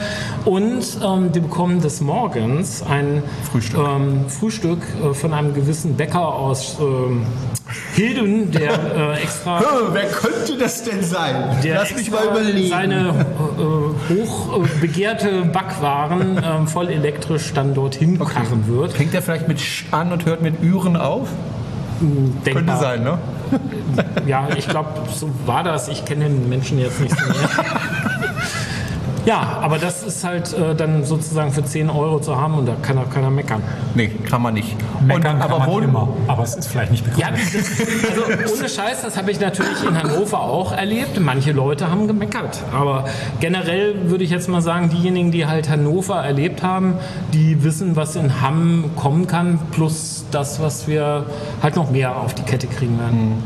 [0.45, 3.79] Und ähm, die bekommen des Morgens ein Frühstück.
[3.79, 7.25] ähm, Frühstück äh, von einem gewissen Bäcker aus ähm,
[7.93, 11.57] Hilden, der äh, extra wer könnte das denn sein?
[11.63, 12.17] der extra
[12.69, 18.93] seine äh, äh, hoch äh, begehrte Backwaren äh, voll elektrisch dann dorthin karren wird.
[18.93, 21.27] Fängt er vielleicht mit Sch an und hört mit Üren auf?
[22.01, 22.53] Denkbar.
[22.53, 23.17] Könnte sein, ne?
[24.25, 25.89] Ja, ich glaube, so war das.
[25.89, 27.49] Ich kenne den Menschen jetzt nicht so mehr.
[29.29, 32.73] Ja, aber das ist halt äh, dann sozusagen für 10 Euro zu haben und da
[32.81, 33.61] kann auch keiner meckern.
[33.93, 34.75] Nee, kann man nicht.
[35.05, 37.37] Meckern und, kann aber man wohnen, immer, aber es ist vielleicht nicht begründet.
[37.53, 38.09] Ja, das,
[38.43, 41.19] also ohne Scheiß, das habe ich natürlich in Hannover auch erlebt.
[41.19, 42.57] Manche Leute haben gemeckert.
[42.73, 43.05] Aber
[43.39, 46.95] generell würde ich jetzt mal sagen, diejenigen, die halt Hannover erlebt haben,
[47.31, 51.27] die wissen, was in Hamm kommen kann, plus das, was wir
[51.61, 53.43] halt noch mehr auf die Kette kriegen werden.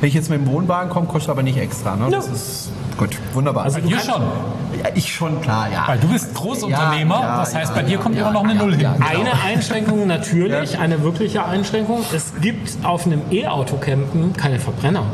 [0.00, 1.96] Wenn ich jetzt mit dem Wohnwagen komme, kostet aber nicht extra.
[1.96, 2.08] Ne?
[2.10, 2.32] Das Ja.
[2.34, 3.64] ist gut, wunderbar.
[3.64, 5.84] Also Bei dir schon, ja, ich schon, klar, ja.
[5.86, 8.44] weil du bist Großunternehmer, Ja, ja, das heißt, ja, bei dir kommt ja, immer noch
[8.44, 8.86] eine ja, Null hin.
[8.86, 12.00] Eine Einschränkung natürlich, eine wirkliche Einschränkung.
[12.14, 15.04] Es gibt auf einem E-Auto-Campen keine Verbrenner.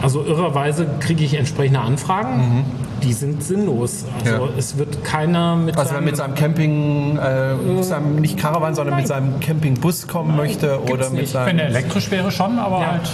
[0.00, 2.64] Also irrerweise kriege ich entsprechende Anfragen,
[3.02, 4.04] die sind sinnlos.
[4.24, 4.42] Also Mhm.
[4.42, 4.48] Ja.
[4.56, 8.74] es wird keiner mit Also wenn seinem- mit seinem Camping, äh, mit seinem, nicht Caravan,
[8.76, 11.32] sondern mit seinem Campingbus kommen möchte oder mit nicht.
[11.32, 11.46] seinem...
[11.48, 12.90] Wenn er elektrisch wäre schon, aber Ja.
[12.92, 13.10] halt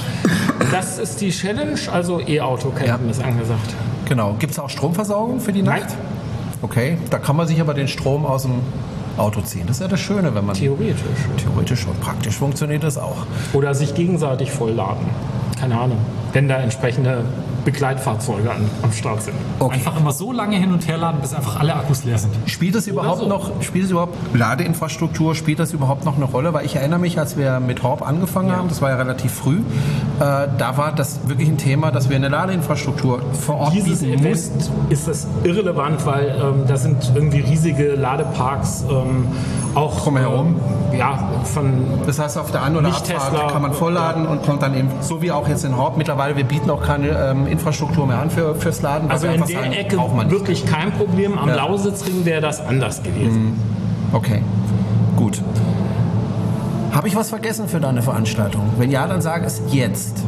[0.71, 3.11] Das ist die Challenge, also E-Auto-Campen Ja.
[3.11, 3.75] ist angesagt.
[4.09, 4.35] Genau.
[4.39, 5.81] Gibt es auch Stromversorgung für die Nein.
[5.83, 5.95] Nacht?
[6.63, 8.61] Okay, da kann man sich aber den Strom aus dem
[9.17, 9.65] Auto ziehen.
[9.67, 10.57] Das ist ja das Schöne, wenn man...
[10.57, 10.97] Theoretisch.
[11.37, 13.27] Theoretisch und praktisch funktioniert das auch.
[13.53, 15.07] Oder sich gegenseitig vollladen.
[15.61, 15.99] Keine Ahnung.
[16.33, 17.25] Wenn da entsprechende
[17.65, 19.35] Begleitfahrzeuge an, am Start sind.
[19.59, 19.75] Okay.
[19.75, 22.33] einfach immer so lange hin und her laden, bis einfach alle Akkus leer sind.
[22.47, 23.29] Spielt das überhaupt so.
[23.29, 26.53] noch, spielt das überhaupt Ladeinfrastruktur, spielt das überhaupt noch eine Rolle?
[26.53, 29.59] Weil ich erinnere mich, als wir mit Horb angefangen haben, das war ja relativ früh,
[29.59, 29.61] äh,
[30.21, 34.59] da war das wirklich ein Thema, dass wir eine Ladeinfrastruktur vor Ort Dieses bieten mussten.
[34.91, 39.27] ist das irrelevant, weil ähm, da sind irgendwie riesige Ladeparks ähm,
[39.75, 40.57] auch Drumherum?
[40.93, 44.63] Äh, ja, von Das heißt, auf der An- oder Abfahrt kann man vollladen und kommt
[44.63, 48.07] dann eben, so wie auch jetzt in Horb mittlerweile, wir bieten auch keine ähm, Infrastruktur
[48.07, 49.11] mehr an für, fürs Laden.
[49.11, 50.37] also in der sagen, Ecke braucht man nicht.
[50.39, 51.39] wirklich kein Problem.
[51.39, 51.57] Am Ja.
[51.57, 53.59] Lausitzring wäre das anders gewesen.
[54.13, 54.43] Okay,
[55.17, 55.41] gut.
[56.93, 58.63] Habe ich was vergessen für deine Veranstaltung?
[58.79, 60.23] Wenn ja, dann sag es jetzt.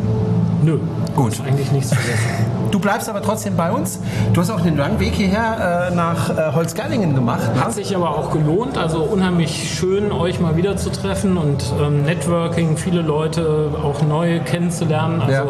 [0.64, 0.78] Nö,
[1.14, 1.40] Gut.
[1.46, 2.26] eigentlich nichts vergessen.
[2.72, 4.00] Du bleibst aber trotzdem bei uns.
[4.34, 7.54] Du hast auch den langen Weg hierher äh, nach äh, Holzgerlingen gemacht.
[7.54, 7.64] Ne?
[7.64, 12.02] Hat sich aber auch gelohnt, also unheimlich schön, euch mal wieder zu treffen und ähm,
[12.02, 15.20] Networking, viele Leute auch neu kennenzulernen.
[15.22, 15.44] Also Ja.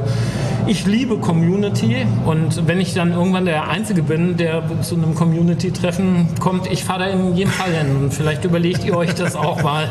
[0.66, 6.29] Ich liebe Community und wenn ich dann irgendwann der Einzige bin, der zu einem Community-Treffen
[6.40, 9.62] kommt, ich fahre da in jedem Fall hin und vielleicht überlegt ihr euch das auch
[9.62, 9.87] mal.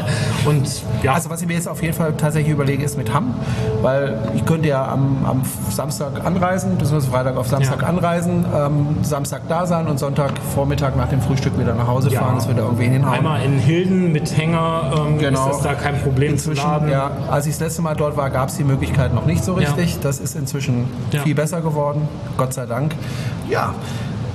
[0.45, 0.67] Und
[1.03, 3.33] ja, Also was ich mir jetzt auf jeden Fall tatsächlich überlege, ist mit Hamm,
[3.81, 7.87] weil ich könnte ja am, am Samstag anreisen, beziehungsweise Freitag auf Samstag Ja.
[7.87, 12.19] anreisen, ähm, Samstag da sein und Sonntag Vormittag nach dem Frühstück wieder nach Hause Ja.
[12.21, 13.13] fahren, dass wir da irgendwie hinhauen.
[13.17, 15.47] einmal in Hilden mit Hänger ähm, Genau.
[15.49, 16.89] ist das da kein Problem Inzwischen, zu laden.
[16.89, 19.53] ja, als ich das letzte Mal dort war, gab es die Möglichkeit noch nicht so
[19.53, 19.99] richtig.
[20.01, 20.64] Das ist inzwischen
[21.11, 21.21] Ja.
[21.23, 22.93] viel besser geworden, Gott sei Dank.
[23.49, 23.73] Ja,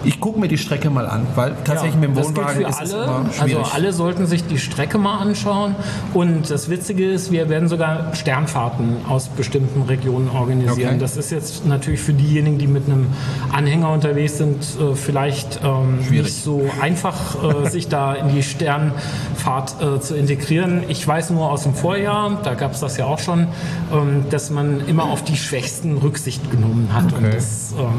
[0.05, 2.63] Ich gucke mir die Strecke mal an, weil tatsächlich Ja, mit dem das gilt Wohnwagen
[2.63, 3.25] für ist es alle.
[3.39, 5.75] Also alle sollten sich die Strecke mal anschauen.
[6.15, 10.91] Und das Witzige ist, wir werden sogar Sternfahrten aus bestimmten Regionen organisieren.
[10.91, 10.99] Okay.
[10.99, 13.09] Das ist jetzt natürlich für diejenigen, die mit einem
[13.53, 19.77] Anhänger unterwegs sind, äh, vielleicht ähm, nicht so einfach, äh, sich da in die Sternfahrt
[19.83, 20.85] äh, zu integrieren.
[20.89, 23.49] Ich weiß nur aus dem Vorjahr, da gab es das ja auch schon,
[23.93, 27.13] ähm, dass man immer auf die Schwächsten Rücksicht genommen hat.
[27.13, 27.33] Und Okay.
[27.35, 27.93] das ähm,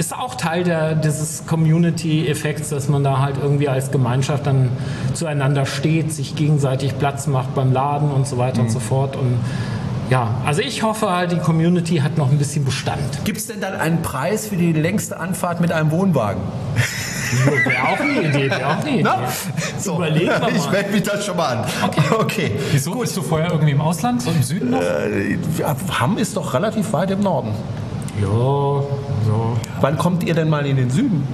[0.00, 4.70] ist auch Teil der, dieses Community-Effekts, dass man da halt irgendwie als Gemeinschaft dann
[5.12, 9.14] zueinander steht, sich gegenseitig Platz macht beim Laden und so weiter und so fort.
[9.14, 9.38] Und
[10.08, 13.24] ja, also ich hoffe halt, die Community hat noch ein bisschen Bestand.
[13.26, 16.40] Gibt es denn dann einen Preis für die längste Anfahrt mit einem Wohnwagen?
[17.44, 19.08] Wäre auch eine Idee, wäre auch eine Idee.
[19.78, 20.56] So, Überlegen wir mal.
[20.56, 21.64] ich melde mich da schon mal an.
[21.84, 22.02] Okay.
[22.18, 22.50] okay.
[22.72, 24.80] Wieso bist du vorher irgendwie im Ausland, so im Süden noch?
[24.80, 25.36] Äh,
[26.00, 27.52] Hamm ist doch relativ weit im Norden.
[28.20, 28.82] Ja,
[29.26, 29.56] ja.
[29.80, 31.26] Wann kommt ihr denn mal in den Süden?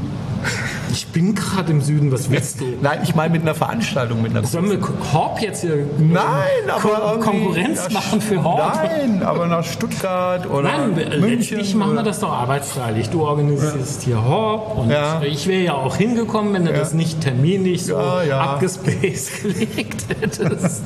[0.93, 2.65] Ich bin gerade im Süden, was willst du?
[2.83, 4.79] Nein, ich meine mit einer Veranstaltung, mit einer Sollen wir
[5.13, 6.23] Horb jetzt hier Nein,
[6.69, 8.73] aber Konkurrenz Ja, machen für Horb?
[8.83, 11.59] Nein, aber nach Stuttgart oder Nein, München.
[11.59, 13.11] wir oder- das doch arbeitsfreilich.
[13.11, 15.21] Du organisierst hier Hop und Ja.
[15.23, 18.41] ich wäre ja auch hingekommen, wenn du das nicht terminlich so Ja, ja.
[18.41, 20.83] abgespaced gelegt hättest.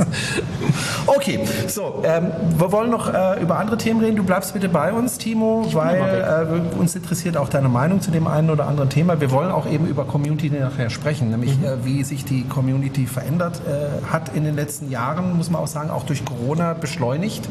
[1.07, 4.17] Okay, so, ähm, wir wollen noch äh, über andere Themen reden.
[4.17, 8.27] Du bleibst bitte bei uns, Timo, weil äh, uns interessiert auch deine Meinung zu dem
[8.27, 9.21] einen oder anderen Thema.
[9.21, 11.65] Wir wollen auch eben über Community nachher sprechen, nämlich Mhm.
[11.65, 15.67] äh, wie sich die Community verändert äh, hat in den letzten Jahren, muss man auch
[15.67, 17.49] sagen, auch durch Corona beschleunigt.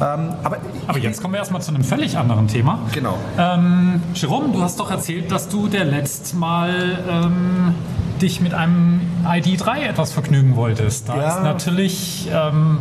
[0.00, 2.78] Ähm, aber Aber jetzt kommen wir erstmal zu einem völlig anderen Thema.
[2.92, 3.16] Genau.
[3.38, 7.74] Ähm, Jerome, du hast doch erzählt, dass du der letzte Mal ähm,
[8.20, 11.08] dich mit einem ID3 etwas vergnügen wolltest.
[11.08, 11.28] Da Ja.
[11.28, 12.78] ist natürlich ähm,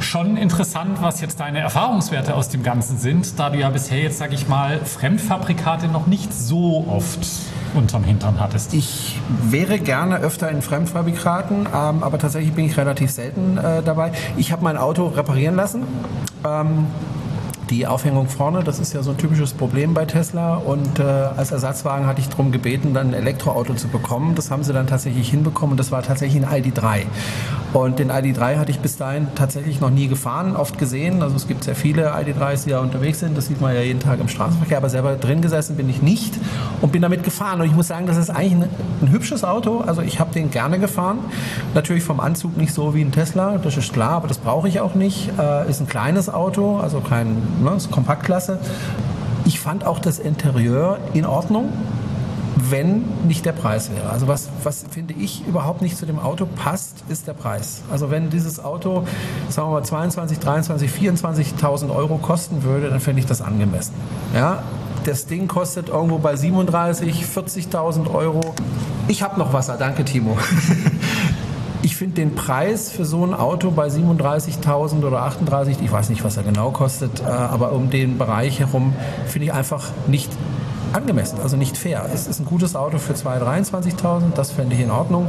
[0.00, 4.18] schon interessant, was jetzt deine Erfahrungswerte aus dem Ganzen sind, da du ja bisher jetzt,
[4.18, 7.26] sag ich mal, Fremdfabrikate noch nicht so oft
[7.74, 8.74] unterm Hintern hattest.
[8.74, 14.12] Ich wäre gerne öfter in Fremdfabrikaten, ähm, aber tatsächlich bin ich relativ selten äh, dabei.
[14.36, 15.82] Ich habe mein Auto reparieren lassen.
[16.44, 16.86] Ähm,
[17.70, 20.56] die Aufhängung vorne, das ist ja so ein typisches Problem bei Tesla.
[20.56, 24.34] Und äh, als Ersatzwagen hatte ich darum gebeten, dann ein Elektroauto zu bekommen.
[24.34, 27.02] Das haben sie dann tatsächlich hinbekommen und das war tatsächlich ein ID3.
[27.72, 31.22] Und den ID3 hatte ich bis dahin tatsächlich noch nie gefahren, oft gesehen.
[31.22, 33.36] Also es gibt sehr viele ID3s, die da unterwegs sind.
[33.36, 34.78] Das sieht man ja jeden Tag im Straßenverkehr.
[34.78, 36.34] Aber selber drin gesessen bin ich nicht
[36.80, 37.60] und bin damit gefahren.
[37.60, 38.68] Und ich muss sagen, das ist eigentlich ein,
[39.02, 39.80] ein hübsches Auto.
[39.80, 41.18] Also ich habe den gerne gefahren.
[41.74, 44.80] Natürlich vom Anzug nicht so wie ein Tesla, das ist klar, aber das brauche ich
[44.80, 45.30] auch nicht.
[45.38, 48.58] Äh, ist ein kleines Auto, also kein ne, ist Kompaktklasse.
[49.44, 51.72] Ich fand auch das Interieur in Ordnung
[52.70, 54.10] wenn nicht der Preis wäre.
[54.10, 57.82] Also was, was finde ich überhaupt nicht zu dem Auto passt, ist der Preis.
[57.90, 59.04] Also wenn dieses Auto,
[59.48, 63.94] sagen wir mal 22, 23, 24.000 Euro kosten würde, dann fände ich das angemessen.
[64.34, 64.62] Ja,
[65.04, 68.54] das Ding kostet irgendwo bei 37, 40.000 Euro.
[69.08, 70.36] Ich habe noch Wasser, danke Timo.
[71.86, 76.24] Ich finde den Preis für so ein Auto bei 37.000 oder 38, ich weiß nicht,
[76.24, 78.92] was er genau kostet, äh, aber um den Bereich herum
[79.28, 80.32] finde ich einfach nicht
[80.92, 82.08] angemessen, also nicht fair.
[82.12, 85.28] Es ist ein gutes Auto für 2.000, 23.000, das fände ich in Ordnung.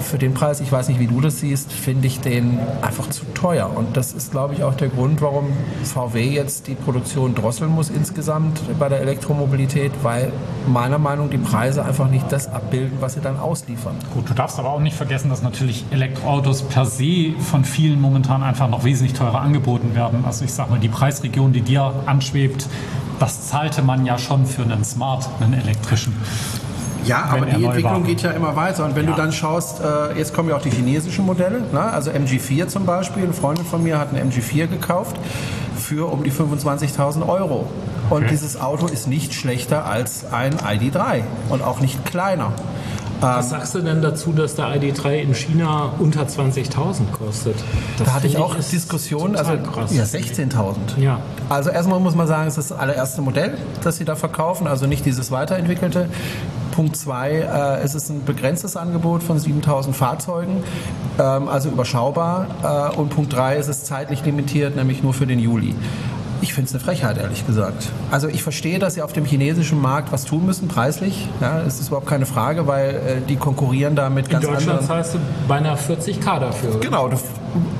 [0.00, 3.24] Für den Preis, ich weiß nicht, wie du das siehst, finde ich den einfach zu
[3.34, 3.70] teuer.
[3.74, 5.46] Und das ist, glaube ich, auch der Grund, warum
[5.84, 10.32] VW jetzt die Produktion drosseln muss insgesamt bei der Elektromobilität, weil
[10.66, 13.94] meiner Meinung nach die Preise einfach nicht das abbilden, was sie dann ausliefern.
[14.14, 18.42] Gut, du darfst aber auch nicht vergessen, dass natürlich Elektroautos per se von vielen momentan
[18.42, 20.24] einfach noch wesentlich teurer angeboten werden.
[20.26, 22.66] Also ich sag mal, die Preisregion, die dir anschwebt,
[23.22, 26.12] das zahlte man ja schon für einen Smart, einen elektrischen.
[27.04, 28.84] Ja, aber er die Entwicklung geht ja immer weiter.
[28.84, 31.80] Und wenn du dann schaust, äh, jetzt kommen ja auch die chinesischen Modelle, ne?
[31.80, 33.22] also MG4 zum Beispiel.
[33.22, 35.16] Eine Freundin von mir hat einen MG4 gekauft
[35.76, 37.68] für um die 25.000 Euro.
[38.10, 38.26] Und Okay.
[38.30, 42.52] dieses Auto ist nicht schlechter als ein ID3 und auch nicht kleiner.
[43.22, 47.54] Was sagst du denn dazu, dass der ID3 in China unter 20.000 kostet?
[47.98, 49.94] Das Da hatte ich auch Diskussionen, also krass.
[49.94, 50.98] ja, 16.000.
[50.98, 51.20] Ja.
[51.48, 54.86] Also erstmal muss man sagen, es ist das allererste Modell, das sie da verkaufen, also
[54.86, 56.08] nicht dieses weiterentwickelte.
[56.72, 60.64] Punkt zwei, äh, es ist ein begrenztes Angebot von 7000 Fahrzeugen,
[61.18, 62.46] ähm, also überschaubar.
[62.92, 65.74] Äh, und Punkt drei, es ist zeitlich limitiert, nämlich nur für den Juli.
[66.42, 67.88] Ich finde es eine Frechheit, ehrlich gesagt.
[68.10, 71.28] Also ich verstehe, dass sie auf dem chinesischen Markt was tun müssen, preislich.
[71.40, 74.80] Ja, das ist überhaupt keine Frage, weil äh, die konkurrieren da mit In ganz Deutschland
[74.80, 74.86] anderen...
[74.86, 76.80] zahlst du beinahe 40k dafür.
[76.80, 77.16] Genau, du,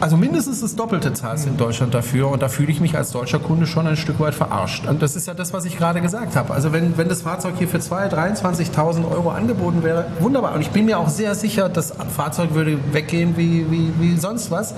[0.01, 3.11] also mindestens das Doppelte zahlst du in Deutschland dafür und da fühle ich mich als
[3.11, 4.87] deutscher Kunde schon ein Stück weit verarscht.
[4.87, 6.55] Und das ist ja das, was ich gerade gesagt habe.
[6.55, 10.55] Also wenn, wenn das Fahrzeug hier für 2.000, 23.000 Euro angeboten wäre, wunderbar.
[10.55, 14.53] Und ich bin mir auch sehr sicher, das Fahrzeug würde weggehen wie, wie, wie sonst
[14.53, 14.73] was.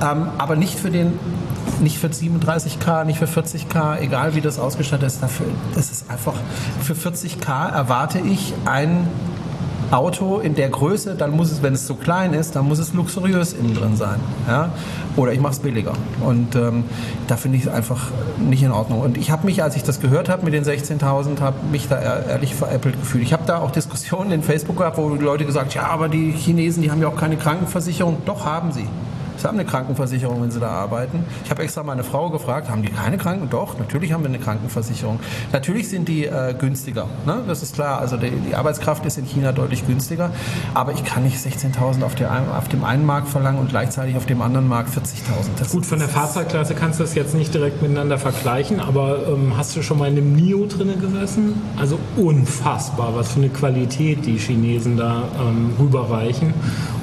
[0.00, 1.18] Ähm, aber nicht für den
[1.80, 6.34] nicht für 37k, nicht für 40k, egal wie das ausgestattet ist, dafür, das ist einfach,
[6.82, 9.08] für 40k erwarte ich ein
[9.90, 12.92] Auto in der Größe, dann muss es, wenn es so klein ist, dann muss es
[12.92, 14.18] luxuriös innen drin sein.
[14.48, 14.70] Ja?
[15.16, 15.92] Oder ich mache es billiger.
[16.24, 16.84] Und ähm,
[17.28, 19.00] da finde ich es einfach nicht in Ordnung.
[19.00, 22.00] Und ich habe mich, als ich das gehört habe mit den 16.000, habe mich da
[22.00, 23.22] ehrlich veräppelt gefühlt.
[23.22, 26.08] Ich habe da auch Diskussionen in Facebook gehabt, wo die Leute gesagt haben, ja, aber
[26.08, 28.18] die Chinesen, die haben ja auch keine Krankenversicherung.
[28.26, 28.88] Doch, haben sie.
[29.36, 31.24] Sie haben eine Krankenversicherung, wenn Sie da arbeiten.
[31.44, 33.48] Ich habe extra meine Frau gefragt, haben die keine Kranken?
[33.50, 35.20] Doch, natürlich haben wir eine Krankenversicherung.
[35.52, 37.42] Natürlich sind die äh, günstiger, ne?
[37.46, 38.00] das ist klar.
[38.00, 40.30] Also die, die, Arbeitskraft ist in China deutlich günstiger.
[40.74, 42.14] Aber ich kann nicht 16.000 auf,
[42.56, 45.70] auf, dem einen Markt verlangen und gleichzeitig auf dem anderen Markt 40.000.
[45.72, 49.76] Gut, von der Fahrzeugklasse kannst du das jetzt nicht direkt miteinander vergleichen, aber ähm, hast
[49.76, 51.60] du schon mal in einem NIO drin gesessen?
[51.76, 56.54] Also unfassbar, was für eine Qualität die Chinesen da ähm, rüberreichen.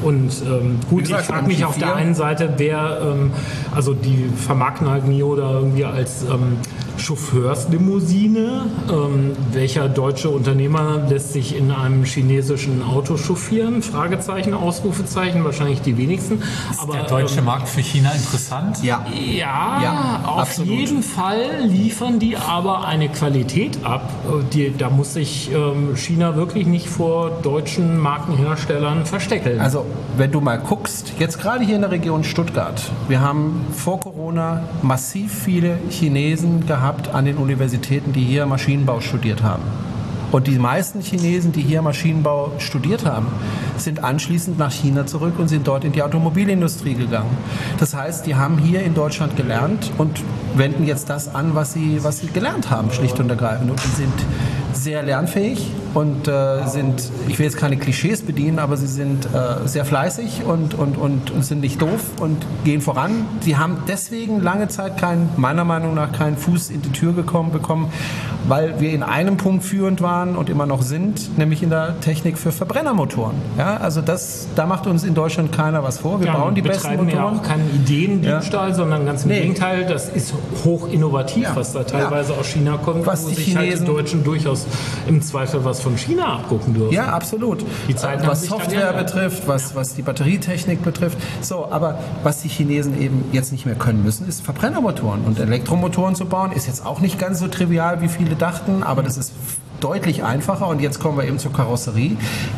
[0.03, 3.31] Und ähm, gut, ich frage mich auf der einen Seite, Seite, wer, ähm,
[3.75, 6.57] also die vermarkten halt Mio da irgendwie als ähm,
[7.03, 8.65] Chauffeurslimousine.
[8.89, 13.81] Ähm, welcher deutsche Unternehmer lässt sich in einem chinesischen Auto chauffieren?
[13.81, 16.41] Fragezeichen, Ausrufezeichen, wahrscheinlich die wenigsten.
[16.71, 18.81] Ist Aber, der deutsche ähm, Markt für China interessant?
[18.83, 19.05] Ja.
[19.13, 20.71] Ja, ja auf absolut.
[20.71, 24.09] jeden Fall liefern die aber eine Qualität ab.
[24.53, 29.59] Die, da muss sich ähm, China wirklich nicht vor deutschen Markenherstellern verstecken.
[29.59, 29.85] Also,
[30.15, 34.63] wenn du mal guckst, jetzt gerade hier in der Region Stuttgart, wir haben vor Corona
[34.81, 39.63] massiv viele Chinesen gehabt, gehabt an den Universitäten, die hier Maschinenbau studiert haben.
[40.31, 43.27] Und die meisten Chinesen, die hier Maschinenbau studiert haben,
[43.77, 47.37] sind anschließend nach China zurück und sind dort in die Automobilindustrie gegangen.
[47.79, 50.21] Das heißt, die haben hier in Deutschland gelernt und
[50.55, 53.69] wenden jetzt das an, was sie, was sie gelernt haben, schlicht und ergreifend.
[53.69, 54.13] Und sind
[54.83, 59.65] sehr lernfähig und äh, sind, ich will jetzt keine Klischees bedienen, aber sie sind äh,
[59.65, 63.25] sehr fleißig und, und, und, und, sind nicht doof und gehen voran.
[63.41, 67.51] Sie haben deswegen lange Zeit keinen, meiner Meinung nach, keinen Fuß in die Tür gekommen,
[67.51, 67.91] bekommen,
[68.47, 72.37] weil wir in einem Punkt führend waren und immer noch sind, nämlich in der Technik
[72.37, 73.35] für Verbrennermotoren.
[73.57, 76.19] Ja, also das, da macht uns in Deutschland keiner was vor.
[76.19, 77.09] Wir ja, bauen die besten Motoren.
[77.09, 78.75] Ja auch keinen Ideendiebstahl, ja.
[78.75, 79.41] sondern ganz im nee.
[79.41, 80.33] Gegenteil, das ist
[80.65, 81.55] hoch innovativ, ja.
[81.55, 84.65] was da teilweise aus China kommt, was wo die sich Chinesen halt die Deutschen durchaus
[85.07, 86.93] im Zweifel was von China abgucken dürfen.
[86.93, 87.65] Ja, absolut.
[87.87, 91.17] Die Zeiten was Software betrifft, was, was die Batterietechnik betrifft.
[91.41, 95.23] So, aber was die Chinesen eben jetzt nicht mehr können müssen, ist Verbrennermotoren.
[95.23, 99.03] Und Elektromotoren zu bauen, ist jetzt auch nicht ganz so trivial, wie viele dachten, aber
[99.03, 99.33] das ist
[99.83, 100.67] deutlich einfacher.
[100.67, 102.17] Und jetzt kommen wir eben zur Karosserie.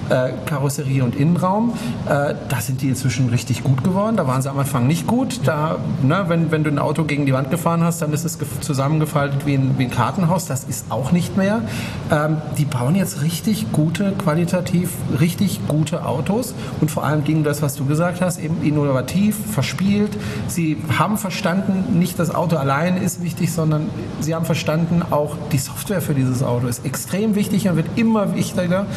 [0.10, 1.73] Äh, Karosserie und Innenraum.
[2.06, 4.17] Äh, da sind die inzwischen richtig gut geworden.
[4.17, 5.41] Da waren sie am Anfang nicht gut.
[5.45, 8.38] Da, ne, wenn, wenn du ein Auto gegen die Wand gefahren hast, dann ist es
[8.62, 10.45] zusammengefaltet wie ein, wie ein Kartenhaus.
[10.45, 11.62] Das ist auch nicht mehr.
[12.12, 16.54] Ähm, die bauen jetzt richtig gute, qualitativ richtig gute Autos.
[16.82, 20.12] Und vor allem Dingen das, was du gesagt hast, eben innovativ, verspielt.
[20.47, 25.58] Sie haben verstanden, nicht das Auto allein ist wichtig, sondern sie haben verstanden, auch die
[25.58, 28.87] Software für dieses Auto ist extrem extrem wichtig und wird immer wichtiger.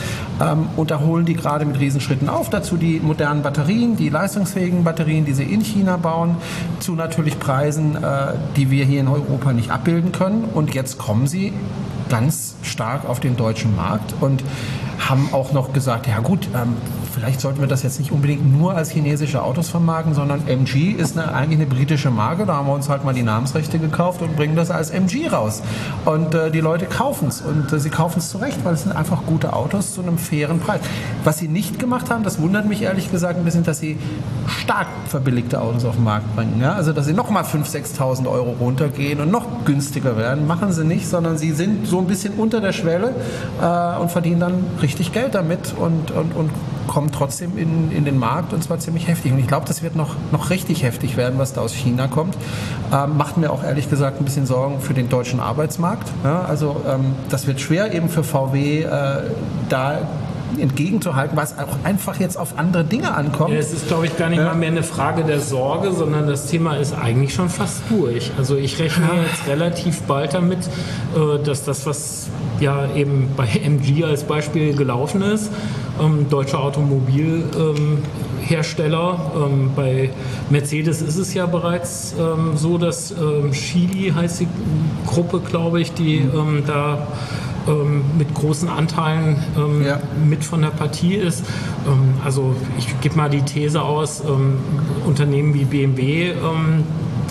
[0.41, 2.49] Ähm, und da holen die gerade mit Riesenschritten auf.
[2.49, 6.37] Dazu die modernen Batterien, die leistungsfähigen Batterien, die sie in China bauen,
[6.81, 10.45] zu natürlich Preisen, äh, die wir hier in Europa nicht abbilden können.
[10.55, 11.53] Und jetzt kommen sie
[12.09, 14.43] ganz stark auf den deutschen Markt und
[14.99, 16.77] haben auch noch gesagt, ja gut, ähm,
[17.13, 21.19] vielleicht sollten wir das jetzt nicht unbedingt nur als chinesische Autos vermarkten, sondern MG ist
[21.19, 22.47] eine, eigentlich eine britische Marke.
[22.47, 25.63] Da haben wir uns halt mal die Namensrechte gekauft und bringen das als MG raus.
[26.05, 28.93] Und äh, die Leute kaufen es und äh, sie kaufen es zurecht, weil es sind
[28.93, 30.81] einfach gute Autos zu einem fairen Preis.
[31.25, 33.99] Was sie nicht gemacht haben, das wundert mich ehrlich gesagt ein bisschen, dass sie
[34.47, 36.61] stark verbilligte Autos auf den Markt bringen.
[36.61, 36.73] Ja?
[36.73, 41.09] Also dass sie nochmal 5.000, 6.000 Euro runtergehen und noch günstiger werden, machen sie nicht,
[41.09, 43.15] sondern sie sind so ein bisschen unter der Schwelle
[43.61, 46.51] äh, und verdienen dann richtig Geld damit und, und, und
[46.87, 49.33] kommen trotzdem in, in den Markt und zwar ziemlich heftig.
[49.33, 52.37] Und ich glaube, das wird noch, noch richtig heftig werden, was da aus China kommt.
[52.93, 56.09] Ähm, macht mir auch ehrlich gesagt ein bisschen Sorgen für den deutschen Arbeitsmarkt.
[56.25, 59.23] Ja, also ähm, das wird schwer eben für VW äh,
[59.69, 59.99] da
[60.59, 63.55] entgegenzuhalten, weil es auch einfach jetzt auf andere Dinge ankommt.
[63.55, 64.47] Es ist, glaube ich, gar nicht ja.
[64.47, 68.31] mal mehr eine Frage der Sorge, sondern das Thema ist eigentlich schon fast durch.
[68.39, 69.23] Also ich rechne ja.
[69.23, 72.29] jetzt relativ bald damit, äh, dass das, was
[72.61, 75.51] ja eben bei MG als Beispiel gelaufen ist,
[76.01, 79.33] ähm, deutscher Automobilhersteller.
[79.37, 80.11] Ähm, bei
[80.51, 84.49] Mercedes ist es ja bereits ähm, so, dass ähm, Chili heißt die
[85.07, 86.39] Gruppe, glaube ich, die mhm.
[86.39, 87.09] ähm, da
[87.69, 89.37] ähm, mit großen Anteilen
[89.85, 90.01] ja.
[90.25, 91.45] mit von der Partie ist.
[92.25, 94.23] also ich gebe mal die These aus,
[95.07, 96.33] Unternehmen wie BMW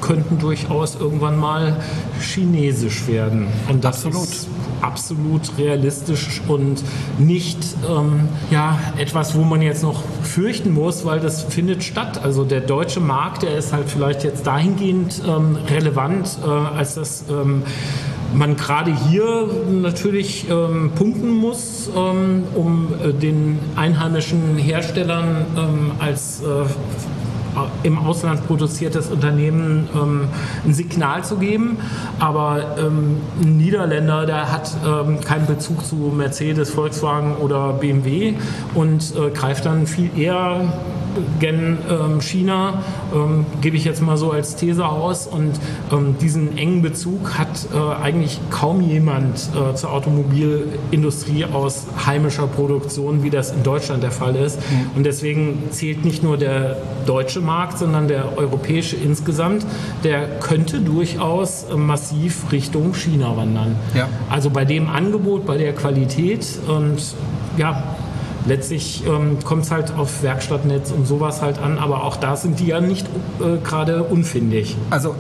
[0.02, 1.78] könnten durchaus irgendwann mal
[2.22, 3.48] chinesisch werden.
[3.70, 4.30] Und das Absolut.
[4.30, 4.48] Ist
[4.82, 6.84] absolut realistisch und
[7.18, 7.58] nicht
[7.90, 12.22] ähm, ja, etwas, wo man jetzt noch fürchten muss, weil das findet statt.
[12.24, 17.24] Also der deutsche Markt, der ist halt vielleicht jetzt dahingehend ähm, relevant, äh, als dass
[17.30, 17.64] ähm,
[18.34, 26.42] man gerade hier natürlich ähm, punkten muss, ähm, um äh, den einheimischen Herstellern ähm, als
[26.42, 26.66] äh,
[27.84, 30.28] im Ausland produziertes Unternehmen ähm,
[30.66, 31.78] ein Signal zu geben.
[32.20, 38.36] Aber ähm, ein Niederländer, der hat ähm, keinen Bezug zu Mercedes, Volkswagen oder BMW
[38.74, 40.72] und äh, greift dann viel eher
[41.40, 45.28] gen ähm, China, ähm, gebe ich jetzt mal so als These aus.
[45.28, 45.54] Und
[45.92, 53.24] ähm, diesen engen Bezug hat äh, eigentlich kaum jemand äh, zur Automobilindustrie aus heimischer Produktion,
[53.24, 54.60] wie das in Deutschland der Fall ist.
[54.60, 54.98] Mhm.
[54.98, 59.66] Und deswegen zählt nicht nur der deutsche Markt, sondern der europäische insgesamt.
[60.04, 63.76] Der könnte durchaus massiv Richtung China wandern.
[63.96, 64.08] Ja.
[64.30, 66.98] Also bei dem Angebot, bei der Qualität und
[67.58, 67.96] ja,
[68.48, 72.60] letztlich ähm, kommt es halt auf Werkstattnetz und sowas halt an, aber auch da sind
[72.60, 73.08] die ja nicht
[73.40, 74.76] äh, gerade unfindig.
[74.90, 75.16] Also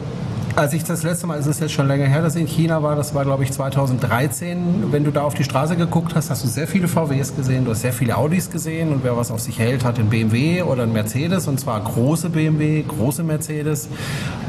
[0.57, 2.81] als ich das letzte Mal, es ist jetzt schon länger her, dass ich in China
[2.81, 6.43] war, das war glaube ich 2013, wenn du da auf die Straße geguckt hast, hast
[6.43, 9.39] du sehr viele VWs gesehen, du hast sehr viele Audis gesehen und wer was auf
[9.39, 13.87] sich hält, hat einen BMW oder einen Mercedes und zwar große BMW, große Mercedes.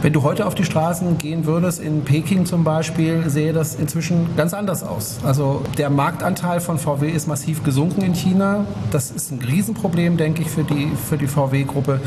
[0.00, 4.34] Wenn du heute auf die Straßen gehen würdest, in Peking zum Beispiel, sehe das inzwischen
[4.34, 5.18] ganz anders aus.
[5.24, 8.64] Also der Marktanteil von VW ist massiv gesunken in China.
[8.92, 12.00] Das ist ein Riesenproblem, denke ich, für die, für die VW-Gruppe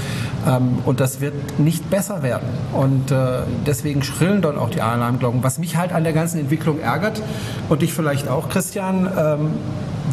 [0.47, 2.47] ähm, und das wird nicht besser werden.
[2.73, 5.43] Und äh, deswegen deswegen schrillen dort auch die Alarmglocken.
[5.43, 7.21] Was mich halt an der ganzen Entwicklung ärgert
[7.67, 9.51] und dich vielleicht auch, Christian, ähm,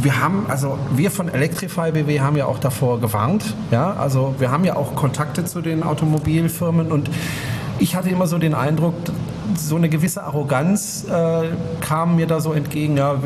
[0.02, 3.54] wir haben, also wir von Electrify BW haben ja auch davor gewarnt.
[3.70, 7.08] Ja, also wir haben ja auch Kontakte zu den Automobilfirmen und
[7.78, 8.94] ich hatte immer so den Eindruck,
[9.56, 11.48] so eine gewisse Arroganz äh,
[11.80, 12.96] kam mir da so entgegen.
[12.96, 13.16] Ja,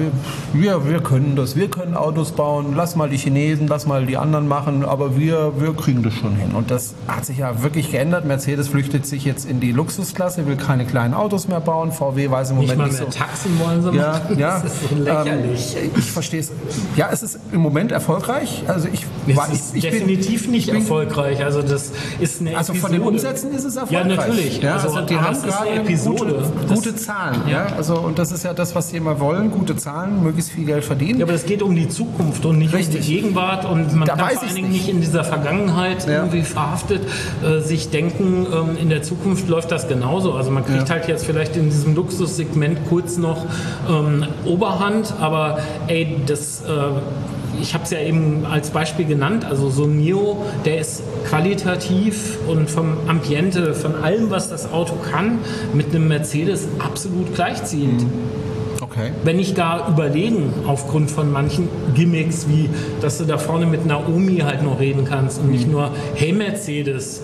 [0.53, 4.17] wir, wir, können das, wir können Autos bauen, lass mal die Chinesen, lass mal die
[4.17, 6.53] anderen machen, aber wir, wir kriegen das schon hin.
[6.53, 8.25] Und das hat sich ja wirklich geändert.
[8.25, 11.93] Mercedes flüchtet sich jetzt in die Luxusklasse, will keine kleinen Autos mehr bauen.
[11.93, 13.05] VW weiß im Moment nicht, mal nicht so.
[13.07, 14.39] Taxen wollen sie ja, machen.
[14.39, 15.77] Ja, das ist so lächerlich.
[15.77, 16.53] Ähm, ich verstehe es.
[16.97, 18.65] Ja, es ist im Moment erfolgreich.
[18.69, 21.43] Also ich, es war, ist ich, definitiv bin, nicht bin, erfolgreich.
[21.45, 24.09] Also das ist eine Also von den Umsätzen ist es erfolgreich.
[24.09, 24.63] Ja, natürlich.
[24.63, 27.43] Ja, also, also die haben gerade Episode gute, gute Zahlen.
[27.47, 27.69] Ja.
[27.69, 27.77] ja.
[27.77, 30.85] Also, und das ist ja das, was sie immer wollen, gute Zahlen, möglichst viel Geld
[30.85, 31.21] verdienen.
[31.21, 33.01] Ja, aber es geht um die Zukunft und nicht Richtig.
[33.01, 33.65] um die Gegenwart.
[33.65, 36.15] Und man da kann vor allen Dingen nicht in dieser Vergangenheit ja.
[36.15, 37.03] irgendwie verhaftet
[37.45, 40.35] äh, sich denken, ähm, in der Zukunft läuft das genauso.
[40.35, 40.95] Also man kriegt ja.
[40.95, 43.47] halt jetzt vielleicht in diesem Luxussegment kurz noch
[43.89, 45.59] ähm, Oberhand, aber
[45.89, 46.63] ey, das...
[46.63, 47.01] Äh,
[47.61, 52.39] ich habe es ja eben als Beispiel genannt, also so ein Neo, der ist qualitativ
[52.47, 55.39] und vom Ambiente, von allem, was das Auto kann,
[55.73, 58.03] mit einem Mercedes absolut gleichziehend.
[58.03, 58.43] Mhm.
[58.81, 59.13] Okay.
[59.25, 62.69] Wenn nicht gar überlegen, aufgrund von manchen Gimmicks, wie
[63.01, 65.73] dass du da vorne mit Naomi halt noch reden kannst und nicht mhm.
[65.73, 67.23] nur, hey Mercedes,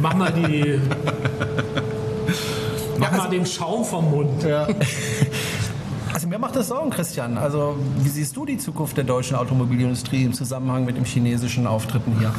[0.00, 0.80] mach mal die.
[2.98, 4.42] mach ja, also, mal den Schaum vom Mund.
[4.42, 4.66] Ja.
[6.12, 7.38] Also mir macht das Sorgen, Christian.
[7.38, 12.16] Also wie siehst du die Zukunft der deutschen Automobilindustrie im Zusammenhang mit dem chinesischen Auftritten
[12.18, 12.32] hier?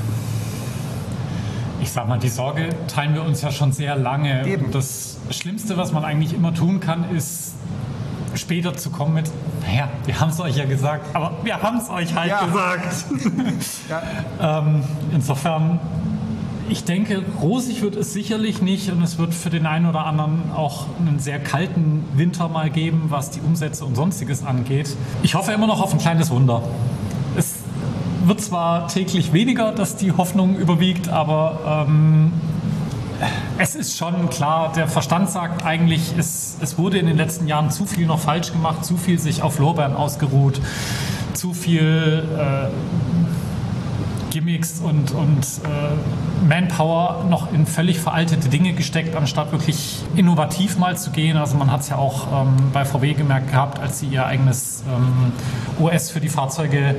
[1.82, 4.46] Ich sag mal, die Sorge teilen wir uns ja schon sehr lange.
[4.48, 4.72] Eben.
[4.72, 7.54] Das Schlimmste, was man eigentlich immer tun kann, ist
[8.36, 11.90] später zu kommen mit, naja, wir haben es euch ja gesagt, aber wir haben es
[11.90, 12.46] euch halt ja.
[12.46, 13.06] gesagt.
[13.90, 14.04] ja.
[14.60, 15.80] ähm, insofern
[16.72, 20.52] ich denke, rosig wird es sicherlich nicht und es wird für den einen oder anderen
[20.56, 24.96] auch einen sehr kalten Winter mal geben, was die Umsätze und sonstiges angeht.
[25.22, 26.64] Ich hoffe immer noch auf ein kleines Wunder.
[27.36, 27.56] Es
[28.24, 32.32] wird zwar täglich weniger, dass die Hoffnung überwiegt, aber ähm,
[33.58, 37.70] es ist schon klar, der Verstand sagt eigentlich, es, es wurde in den letzten Jahren
[37.70, 40.62] zu viel noch falsch gemacht, zu viel sich auf Lorbeeren ausgeruht,
[41.34, 43.11] zu viel äh,
[44.32, 50.98] Gimmicks und, und äh, Manpower noch in völlig veraltete Dinge gesteckt, anstatt wirklich innovativ mal
[50.98, 51.38] zu gehen.
[51.38, 54.84] Also man hat es ja auch ähm, bei VW gemerkt gehabt, als sie ihr eigenes
[54.88, 55.34] ähm,
[55.86, 56.96] OS für die Fahrzeuge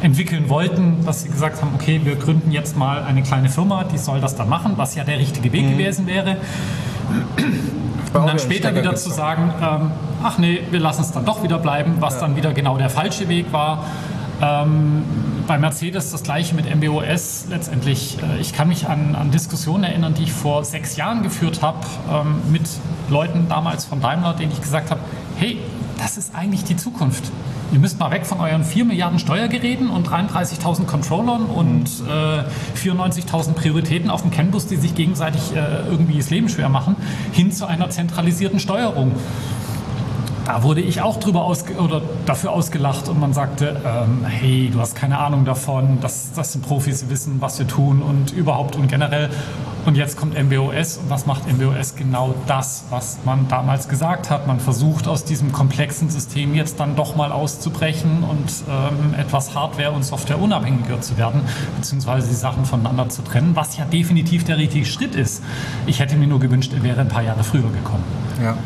[0.00, 3.98] entwickeln wollten, dass sie gesagt haben, okay, wir gründen jetzt mal eine kleine Firma, die
[3.98, 5.70] soll das dann machen, was ja der richtige Weg mhm.
[5.72, 6.38] gewesen wäre.
[8.14, 9.90] Und dann später wieder zu sagen, ähm,
[10.22, 12.20] ach nee, wir lassen es dann doch wieder bleiben, was ja.
[12.20, 13.84] dann wieder genau der falsche Weg war.
[14.40, 15.02] Ähm,
[15.46, 18.18] bei Mercedes das gleiche mit MBOS letztendlich.
[18.22, 21.78] Äh, ich kann mich an, an, Diskussionen erinnern, die ich vor sechs Jahren geführt habe
[22.10, 22.68] ähm, mit
[23.08, 25.00] Leuten damals von Daimler, denen ich gesagt habe,
[25.38, 25.58] hey,
[25.98, 27.24] das ist eigentlich die Zukunft.
[27.72, 32.44] Ihr müsst mal weg von euren 4 Milliarden Steuergeräten und 33.000 Controllern und äh,
[32.78, 36.96] 94.000 Prioritäten auf dem CAN-Bus, die sich gegenseitig äh, irgendwie das Leben schwer machen,
[37.32, 39.12] hin zu einer zentralisierten Steuerung.
[40.46, 44.80] Da wurde ich auch drüber ausge oder dafür ausgelacht und man sagte, ähm, hey, du
[44.80, 48.76] hast keine Ahnung davon, das, das sind Profis, die wissen, was wir tun und überhaupt
[48.76, 49.28] und generell.
[49.86, 51.96] Und jetzt kommt MBOS und was macht MBOS?
[51.96, 54.46] Genau das, was man damals gesagt hat.
[54.46, 59.92] Man versucht aus diesem komplexen System jetzt dann doch mal auszubrechen und ähm, etwas Hardware-
[59.92, 61.40] und Software unabhängiger zu werden,
[61.76, 65.42] beziehungsweise die Sachen voneinander zu trennen, was ja definitiv der richtige Schritt ist.
[65.86, 68.04] Ich hätte mir nur gewünscht, er wäre ein paar Jahre früher gekommen.
[68.42, 68.56] Ja.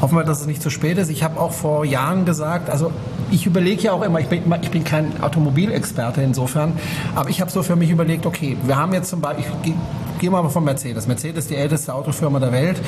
[0.00, 1.10] Hoffen wir, dass es nicht zu spät ist.
[1.10, 2.90] Ich habe auch vor Jahren gesagt, also
[3.30, 6.72] ich überlege ja auch immer, ich bin, ich bin kein Automobilexperte insofern,
[7.14, 9.72] aber ich habe so für mich überlegt, okay, wir haben jetzt zum Beispiel, ich
[10.20, 11.06] gehe mal von Mercedes.
[11.06, 12.80] Mercedes ist die älteste Autofirma der Welt.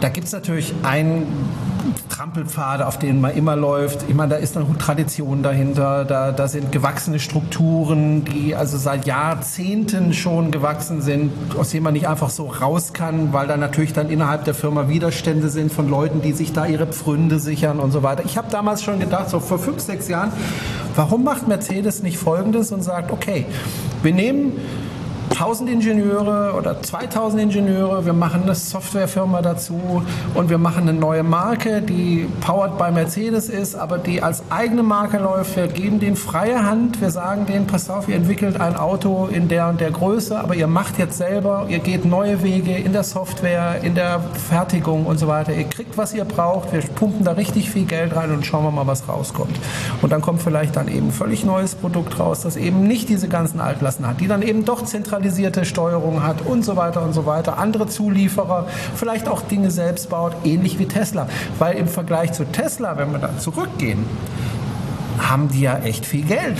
[0.00, 1.26] Da gibt es natürlich einen
[2.14, 4.04] Trampelpfade, auf denen man immer läuft.
[4.08, 6.04] Ich meine, da ist eine Tradition dahinter.
[6.04, 11.92] Da, da sind gewachsene Strukturen, die also seit Jahrzehnten schon gewachsen sind, aus denen man
[11.92, 15.88] nicht einfach so raus kann, weil da natürlich dann innerhalb der Firma Widerstände sind von
[15.88, 18.22] Leuten, die sich da ihre Pfründe sichern und so weiter.
[18.24, 20.30] Ich habe damals schon gedacht, so vor fünf, sechs Jahren,
[20.94, 23.44] warum macht Mercedes nicht Folgendes und sagt, okay,
[24.04, 24.52] wir nehmen
[25.34, 30.02] 1000 Ingenieure oder 2000 Ingenieure, wir machen eine Softwarefirma dazu
[30.34, 34.84] und wir machen eine neue Marke, die powered by Mercedes ist, aber die als eigene
[34.84, 35.56] Marke läuft.
[35.56, 39.48] Wir geben denen freie Hand, wir sagen denen, pass auf, ihr entwickelt ein Auto in
[39.48, 43.02] der und der Größe, aber ihr macht jetzt selber, ihr geht neue Wege in der
[43.02, 45.52] Software, in der Fertigung und so weiter.
[45.52, 48.70] Ihr kriegt, was ihr braucht, wir pumpen da richtig viel Geld rein und schauen wir
[48.70, 49.58] mal, was rauskommt.
[50.00, 53.26] Und dann kommt vielleicht dann eben ein völlig neues Produkt raus, das eben nicht diese
[53.26, 57.14] ganzen Altlasten hat, die dann eben doch zentralisiert zentralisierte Steuerung hat und so weiter und
[57.14, 57.56] so weiter.
[57.58, 61.28] Andere Zulieferer, vielleicht auch Dinge selbst baut, ähnlich wie Tesla.
[61.58, 64.04] Weil im Vergleich zu Tesla, wenn wir da zurückgehen,
[65.18, 66.58] haben die ja echt viel Geld.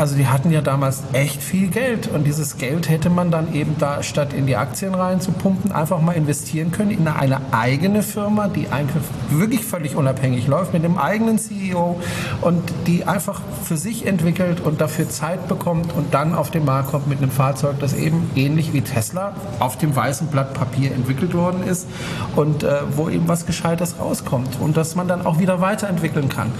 [0.00, 3.76] Also die hatten ja damals echt viel Geld und dieses Geld hätte man dann eben
[3.78, 8.02] da statt in die Aktien rein zu pumpen, einfach mal investieren können in eine eigene
[8.02, 12.00] Firma, die einfach wirklich völlig unabhängig läuft mit dem eigenen CEO
[12.40, 16.92] und die einfach für sich entwickelt und dafür Zeit bekommt und dann auf den Markt
[16.92, 21.34] kommt mit einem Fahrzeug, das eben ähnlich wie Tesla auf dem weißen Blatt Papier entwickelt
[21.34, 21.86] worden ist
[22.36, 26.50] und äh, wo eben was Gescheites rauskommt und dass man dann auch wieder weiterentwickeln kann.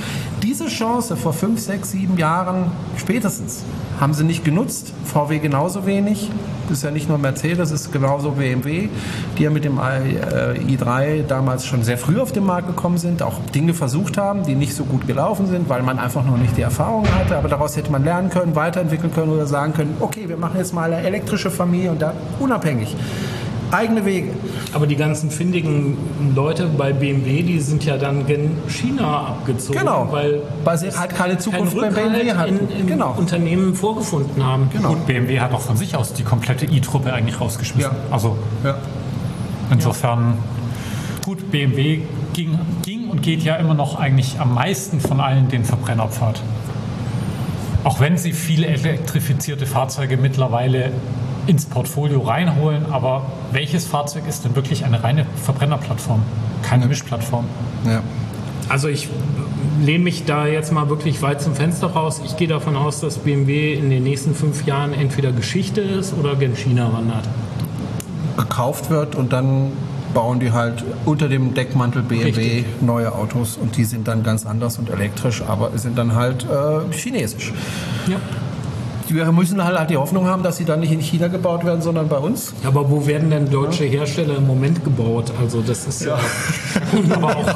[0.42, 3.64] Diese Chance vor fünf, sechs, sieben Jahren später spätestens.
[4.00, 6.30] Haben sie nicht genutzt, VW genauso wenig.
[6.68, 8.88] Das ist ja nicht nur Mercedes, es ist genauso BMW,
[9.36, 13.40] die ja mit dem i3 damals schon sehr früh auf den Markt gekommen sind, auch
[13.54, 16.62] Dinge versucht haben, die nicht so gut gelaufen sind, weil man einfach noch nicht die
[16.62, 17.36] Erfahrung hatte.
[17.36, 20.72] Aber daraus hätte man lernen können, weiterentwickeln können oder sagen können, okay, wir machen jetzt
[20.72, 22.96] mal eine elektrische Familie und da unabhängig
[23.72, 24.30] eigene Wege.
[24.72, 25.96] Aber die ganzen findigen
[26.34, 30.08] Leute bei BMW, die sind ja dann gen China abgezogen, genau.
[30.10, 32.58] weil, weil sie halt keine Zukunft bei BMW hatten.
[32.70, 33.14] In, in genau.
[33.16, 34.70] Unternehmen vorgefunden haben.
[34.72, 34.92] Genau.
[34.92, 37.92] Und BMW hat auch von sich aus die komplette i-Truppe eigentlich rausgeschmissen.
[37.92, 38.12] Ja.
[38.14, 38.76] Also ja.
[39.70, 40.34] insofern,
[41.24, 42.02] gut, BMW
[42.32, 46.40] ging, ging und geht ja immer noch eigentlich am meisten von allen den Verbrennerpfad.
[47.82, 50.92] Auch wenn sie viele elektrifizierte Fahrzeuge mittlerweile
[51.50, 56.22] ins Portfolio reinholen, aber welches Fahrzeug ist denn wirklich eine reine Verbrennerplattform?
[56.62, 57.44] Keine Mischplattform.
[57.84, 58.02] Ja.
[58.68, 59.08] Also ich
[59.82, 62.22] lehne mich da jetzt mal wirklich weit zum Fenster raus.
[62.24, 66.36] Ich gehe davon aus, dass BMW in den nächsten fünf Jahren entweder Geschichte ist oder
[66.36, 67.28] gen China wandert.
[68.36, 69.72] Gekauft wird und dann
[70.14, 72.64] bauen die halt unter dem Deckmantel BMW Richtig.
[72.80, 76.92] neue Autos und die sind dann ganz anders und elektrisch, aber sind dann halt äh,
[76.92, 77.52] chinesisch.
[78.06, 78.20] Ja
[79.14, 82.08] wir müssen halt die Hoffnung haben, dass sie dann nicht in China gebaut werden, sondern
[82.08, 82.52] bei uns.
[82.64, 85.32] Aber wo werden denn deutsche Hersteller im Moment gebaut?
[85.40, 86.18] Also das ist ja.
[86.92, 87.46] ja aber auch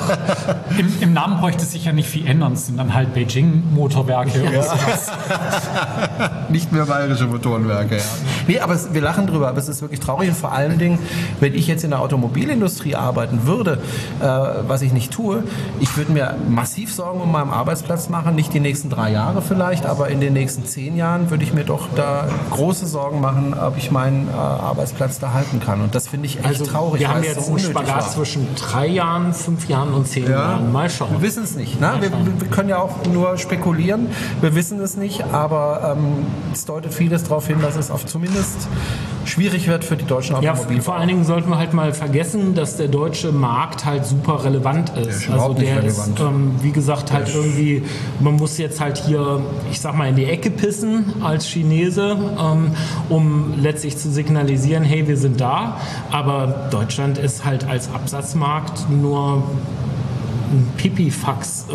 [0.78, 2.55] im, im, Namen bräuchte sich ja nicht viel ändern.
[2.55, 4.42] Es sind dann halt Beijing-Motorwerke.
[4.44, 4.64] Ja.
[6.48, 7.96] nicht mehr bayerische Motorenwerke.
[7.96, 8.02] Ja.
[8.48, 10.28] Nee, aber es, wir lachen drüber, aber es ist wirklich traurig.
[10.28, 10.98] Und vor allen Dingen,
[11.40, 13.80] wenn ich jetzt in der Automobilindustrie arbeiten würde,
[14.20, 15.44] äh, was ich nicht tue,
[15.80, 18.34] ich würde mir massiv Sorgen um meinen Arbeitsplatz machen.
[18.34, 21.64] Nicht die nächsten drei Jahre vielleicht, aber in den nächsten zehn Jahren würde ich mir
[21.64, 25.80] doch da große Sorgen machen, ob ich meinen äh, Arbeitsplatz da halten kann.
[25.80, 27.01] Und das finde ich echt also, traurig.
[27.01, 28.11] Wir haben jetzt so einen Spagat war.
[28.11, 30.72] zwischen drei Jahren, fünf Jahren und zehn ja, Jahren.
[30.72, 31.12] Mal schauen.
[31.12, 31.80] Wir wissen es nicht.
[31.80, 31.92] Ne?
[32.01, 34.09] Wir, wir, können ja auch nur spekulieren.
[34.40, 38.68] Wir wissen es nicht, aber ähm, es deutet vieles darauf hin, dass es auf zumindest
[39.24, 40.76] schwierig wird für die deutschen Automobilfahrer.
[40.76, 44.45] Ja, vor allen Dingen sollten wir halt mal vergessen, dass der deutsche Markt halt super
[44.45, 45.05] relevant ist.
[45.05, 47.82] Der ist also der ist, ähm, wie gesagt, halt irgendwie,
[48.20, 49.40] man muss jetzt halt hier,
[49.70, 52.70] ich sag mal, in die Ecke pissen als Chinese, ähm,
[53.09, 55.80] um letztlich zu signalisieren, hey, wir sind da.
[56.11, 59.43] Aber Deutschland ist halt als Absatzmarkt nur
[60.53, 61.66] ein Pipifax.
[61.70, 61.74] Äh,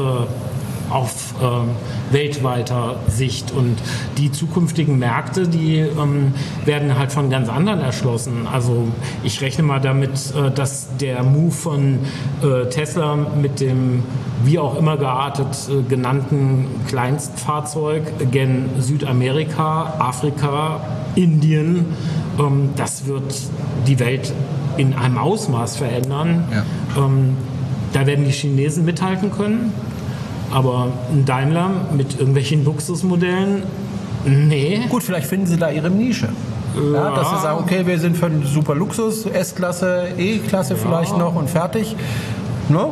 [0.90, 1.70] auf ähm,
[2.12, 3.52] weltweiter Sicht.
[3.52, 3.78] Und
[4.18, 6.34] die zukünftigen Märkte, die ähm,
[6.66, 8.48] werden halt von ganz anderen erschlossen.
[8.52, 8.88] Also
[9.24, 12.00] ich rechne mal damit, äh, dass der Move von
[12.42, 14.04] äh, Tesla mit dem
[14.44, 20.82] wie auch immer geartet äh, genannten Kleinstfahrzeug gen Südamerika, Afrika,
[21.16, 21.86] Indien,
[22.40, 23.36] ähm, das wird
[23.88, 24.34] die Welt
[24.78, 26.46] in einem Ausmaß verändern.
[26.52, 27.04] Ja.
[27.04, 27.36] Ähm,
[27.92, 29.74] da werden die Chinesen mithalten können,
[30.52, 33.64] aber ein Daimler mit irgendwelchen Luxusmodellen,
[34.26, 34.82] nee.
[34.90, 36.30] Gut, vielleicht finden sie da ihre Nische.
[36.94, 41.36] Ja, dass sie sagen, okay, wir sind für einen super Luxus, S-Klasse, E-Klasse vielleicht noch
[41.36, 41.96] und fertig.
[42.70, 42.90] Ne?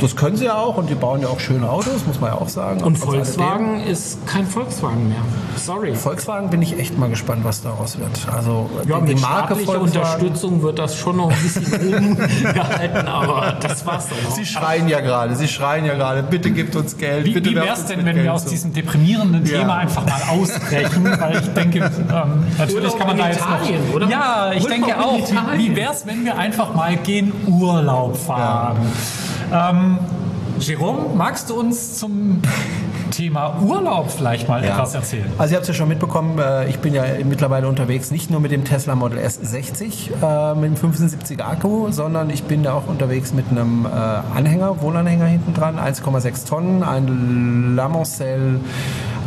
[0.00, 2.36] Das können sie ja auch und die bauen ja auch schöne Autos, muss man ja
[2.38, 2.82] auch sagen.
[2.82, 2.96] Und.
[2.98, 5.22] Volkswagen ist kein Volkswagen mehr.
[5.56, 5.94] Sorry.
[5.94, 8.10] Volkswagen bin ich echt mal gespannt, was daraus wird.
[8.32, 9.80] Also Ja, die mit Marke Volkswagen.
[9.82, 14.34] Unterstützung wird das schon noch ein bisschen oben gehalten, aber das war's dann auch.
[14.34, 17.24] Sie schreien ja gerade, sie schreien ja gerade, bitte gebt uns Geld.
[17.26, 18.50] Wie, bitte wie wäre es denn, wenn Geld wir aus zu.
[18.50, 19.58] diesem deprimierenden Ja.
[19.60, 21.04] Thema einfach mal ausbrechen?
[21.20, 23.94] Weil ich denke, ähm, natürlich Urlaub kann man in da jetzt Italien, noch...
[23.94, 24.08] oder?
[24.08, 25.18] Ja, ich Urlaub denke auch.
[25.18, 25.58] Italien.
[25.58, 28.76] Wie, wie wäre es, wenn wir einfach mal gehen Urlaub fahren?
[29.52, 29.98] Ähm,
[30.58, 32.40] Jerome, magst du uns zum
[33.10, 35.26] Thema Urlaub vielleicht mal etwas erzählen?
[35.38, 38.40] Also ihr habt es ja schon mitbekommen, äh, ich bin ja mittlerweile unterwegs, nicht nur
[38.40, 42.86] mit dem Tesla Model S60 äh, mit dem 75er Akku, sondern ich bin da auch
[42.86, 48.60] unterwegs mit einem äh, Anhänger, Wohnanhänger hinten dran, 1,6 Tonnen, ein Lamancel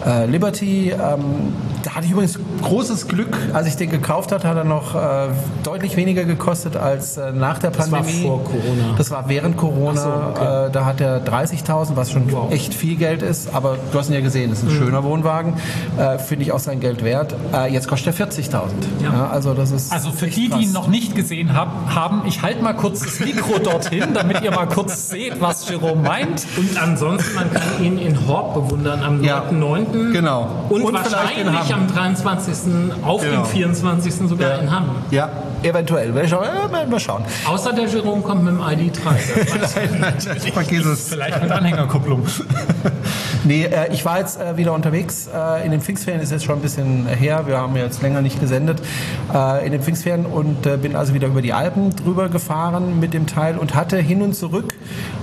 [0.05, 0.91] äh, Liberty.
[0.91, 4.95] Ähm, da hatte ich übrigens großes Glück, als ich den gekauft habe, hat er noch
[4.95, 5.29] äh,
[5.63, 8.23] deutlich weniger gekostet als äh, nach der Das war Pandemie.
[8.23, 8.95] vor Corona.
[8.97, 10.01] Das war während Corona.
[10.01, 10.67] So, okay.
[10.67, 12.51] äh, da hat er 30.000, was schon Wow.
[12.51, 13.53] echt viel Geld ist.
[13.53, 15.53] Aber du hast ihn ja gesehen, das ist ein schöner Wohnwagen.
[15.97, 17.33] Äh, Finde ich auch sein Geld wert.
[17.53, 18.61] Äh, jetzt kostet er 40.000.
[19.01, 19.29] Ja.
[19.31, 20.61] also das ist Also für die, die krass.
[20.61, 24.51] ihn noch nicht gesehen hab, haben, ich halte mal kurz das Mikro dorthin, damit ihr
[24.51, 26.45] mal kurz seht, was Jerome meint.
[26.57, 29.85] Und ansonsten, man kann ihn in Horb bewundern am Ja, 9.9.
[29.91, 30.47] genau.
[30.69, 32.55] Und, Und wahrscheinlich am 23.
[33.05, 33.41] auf Genau.
[33.43, 34.13] dem 24.
[34.27, 34.85] sogar in Hamm.
[35.11, 35.29] Ja,
[35.63, 36.13] eventuell.
[36.15, 37.23] Will ich auch, äh, mal- mal schauen.
[37.47, 38.99] Außer der Jerome kommt mit dem ID3.
[39.59, 40.53] Das weiß ich.
[40.53, 41.09] Vergiss es.
[41.09, 42.23] Vielleicht mit Anhängerkupplung.
[43.45, 45.29] Nee, äh, ich war jetzt äh, wieder unterwegs.
[45.33, 47.43] Äh, in den Pfingstferien ist jetzt schon ein bisschen her.
[47.47, 48.81] Wir haben jetzt länger nicht gesendet.
[49.33, 53.13] Äh, in den Pfingstferien und äh, bin also wieder über die Alpen drüber gefahren mit
[53.13, 54.73] dem Teil und hatte hin und zurück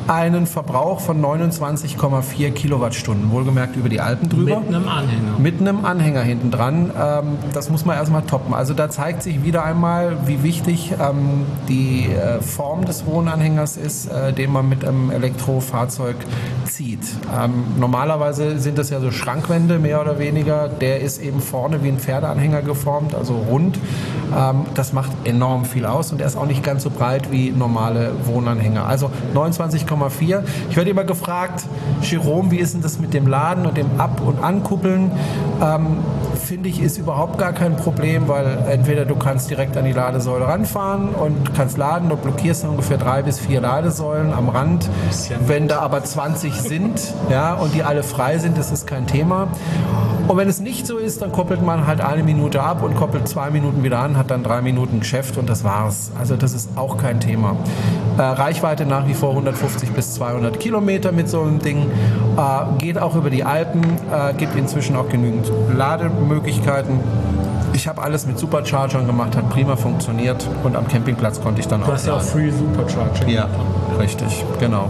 [0.08, 3.30] einen Verbrauch von 29,4 Kilowattstunden.
[3.30, 4.55] Wohlgemerkt über die Alpen drüber.
[4.61, 5.38] Mit einem Anhänger.
[5.38, 6.90] Mit einem Anhänger hinten dran.
[6.98, 8.54] Ähm, das muss man erstmal toppen.
[8.54, 14.07] Also da zeigt sich wieder einmal, wie wichtig ähm, die äh, Form des Wohnanhängers ist,
[14.07, 16.16] äh, den man mit einem Elektrofahrzeug
[16.64, 17.00] zieht.
[17.36, 20.68] Ähm, normalerweise sind das ja so Schrankwände, mehr oder weniger.
[20.68, 23.78] Der ist eben vorne wie ein Pferdeanhänger geformt, also rund.
[24.74, 28.12] Das macht enorm viel aus und er ist auch nicht ganz so breit wie normale
[28.24, 28.84] Wohnanhänger.
[28.86, 30.42] Also 29,4.
[30.68, 31.64] Ich werde immer gefragt,
[32.02, 35.11] Jerome, wie ist denn das mit dem Laden und dem Ab- und Ankuppeln?
[35.62, 35.99] Ähm,
[36.47, 40.47] Finde ich, ist überhaupt gar kein Problem, weil entweder du kannst direkt an die Ladesäule
[40.47, 44.88] ranfahren und kannst laden, du blockierst dann ungefähr drei bis vier Ladesäulen am Rand.
[45.44, 49.49] Wenn da aber 20 sind ja, und die alle frei sind, ist es kein Thema.
[50.28, 53.28] Und wenn es nicht so ist, dann koppelt man halt eine Minute ab und koppelt
[53.28, 56.11] zwei Minuten wieder an, hat dann drei Minuten Geschäft und das war's.
[56.18, 57.57] Also das ist auch kein Thema.
[58.18, 61.90] Äh, Reichweite nach wie vor 150 bis 200 Kilometer mit so einem Ding.
[62.36, 66.36] Äh, geht auch über die Alpen, äh, gibt inzwischen auch genügend Lademöglichkeiten.
[67.72, 71.80] Ich habe alles mit Superchargern gemacht, hat prima funktioniert und am Campingplatz konnte ich dann
[71.80, 72.22] Du auch hast ja auch.
[72.22, 73.28] Free Supercharging.
[73.28, 73.49] Ja,
[73.99, 74.89] richtig, genau.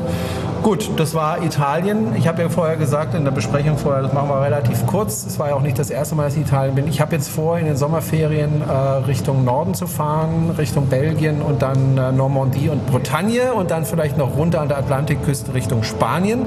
[0.63, 2.09] Gut, das war Italien.
[2.17, 5.25] Ich habe ja vorher gesagt in der Besprechung vorher, das machen wir relativ kurz.
[5.25, 6.89] Es war ja auch nicht das erste Mal, dass ich in Italien bin.
[6.89, 8.73] Ich habe jetzt vor, in den Sommerferien äh,
[9.07, 14.19] Richtung Norden zu fahren, Richtung Belgien und dann äh, Normandie und Bretagne und dann vielleicht
[14.19, 16.47] noch runter an der Atlantikküste Richtung Spanien.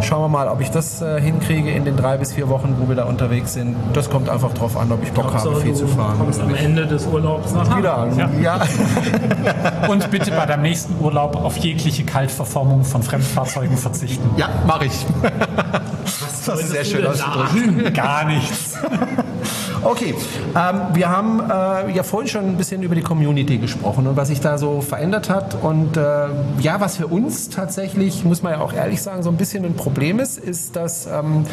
[0.00, 2.88] Schauen wir mal, ob ich das äh, hinkriege in den drei bis vier Wochen, wo
[2.88, 3.76] wir da unterwegs sind.
[3.92, 6.16] Das kommt einfach drauf an, ob ich Bock habe, So, viel du zu fahren.
[6.18, 7.78] kommst am Ende des Urlaubs nach Hause.
[7.78, 8.42] Wieder an.
[8.42, 8.60] Ja.
[9.88, 13.02] Und bitte bei deinem nächsten Urlaub auf jegliche Kaltverformung von
[13.32, 14.28] Fremdfahrzeugen verzichten.
[14.36, 15.06] Ja, mache ich.
[16.46, 17.94] Das ist sehr schön ausgedrückt.
[17.94, 18.76] Gar nichts.
[19.82, 20.14] Okay,
[20.54, 24.28] ähm, wir haben äh, ja vorhin schon ein bisschen über die Community gesprochen und was
[24.28, 25.56] sich da so verändert hat.
[25.60, 26.28] Und äh,
[26.60, 29.74] ja, was für uns tatsächlich, muss man ja auch ehrlich sagen, so ein bisschen ein
[29.74, 31.46] Problem ist, ist, dass ähm,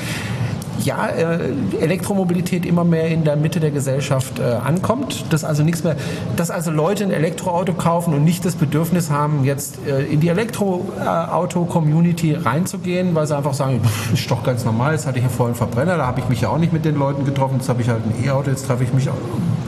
[0.83, 1.39] ja, äh,
[1.79, 5.25] Elektromobilität immer mehr in der Mitte der Gesellschaft äh, ankommt.
[5.31, 5.95] Dass also nichts mehr,
[6.35, 10.29] dass also Leute ein Elektroauto kaufen und nicht das Bedürfnis haben, jetzt äh, in die
[10.29, 13.81] Elektroauto-Community reinzugehen, weil sie einfach sagen,
[14.13, 16.49] ist doch ganz normal, jetzt hatte ich ja vorhin Verbrenner, da habe ich mich ja
[16.49, 18.93] auch nicht mit den Leuten getroffen, jetzt habe ich halt ein E-Auto, jetzt treffe ich
[18.93, 19.15] mich auch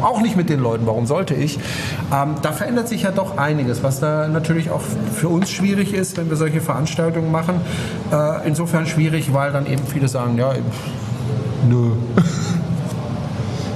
[0.02, 1.60] auch nicht mit den Leuten, warum sollte ich?
[2.14, 6.18] Ähm, da verändert sich ja doch einiges, was da natürlich auch für uns schwierig ist,
[6.18, 7.62] wenn wir solche Veranstaltungen machen.
[8.12, 10.54] Äh, insofern schwierig, weil dann eben viele sagen, ja,
[11.72, 11.92] nö.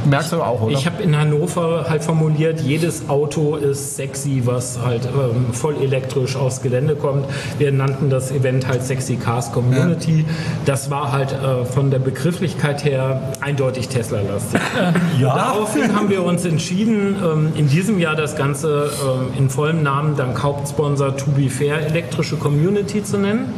[0.06, 0.74] Merkst du auch, oder?
[0.74, 6.36] Ich habe in Hannover halt formuliert, jedes Auto ist sexy, was halt ähm, voll elektrisch
[6.36, 7.26] aufs Gelände kommt.
[7.58, 10.20] Wir nannten das Event halt Sexy Cars Community.
[10.20, 10.26] Ja.
[10.66, 14.62] Das war halt äh, von der Begrifflichkeit her eindeutig Tesla-lastig.
[15.20, 15.36] ja.
[15.36, 20.16] Daraufhin haben wir uns entschieden, ähm, in diesem Jahr das Ganze ähm, in vollem Namen
[20.16, 23.54] dank Hauptsponsor To Be Fair elektrische Community zu nennen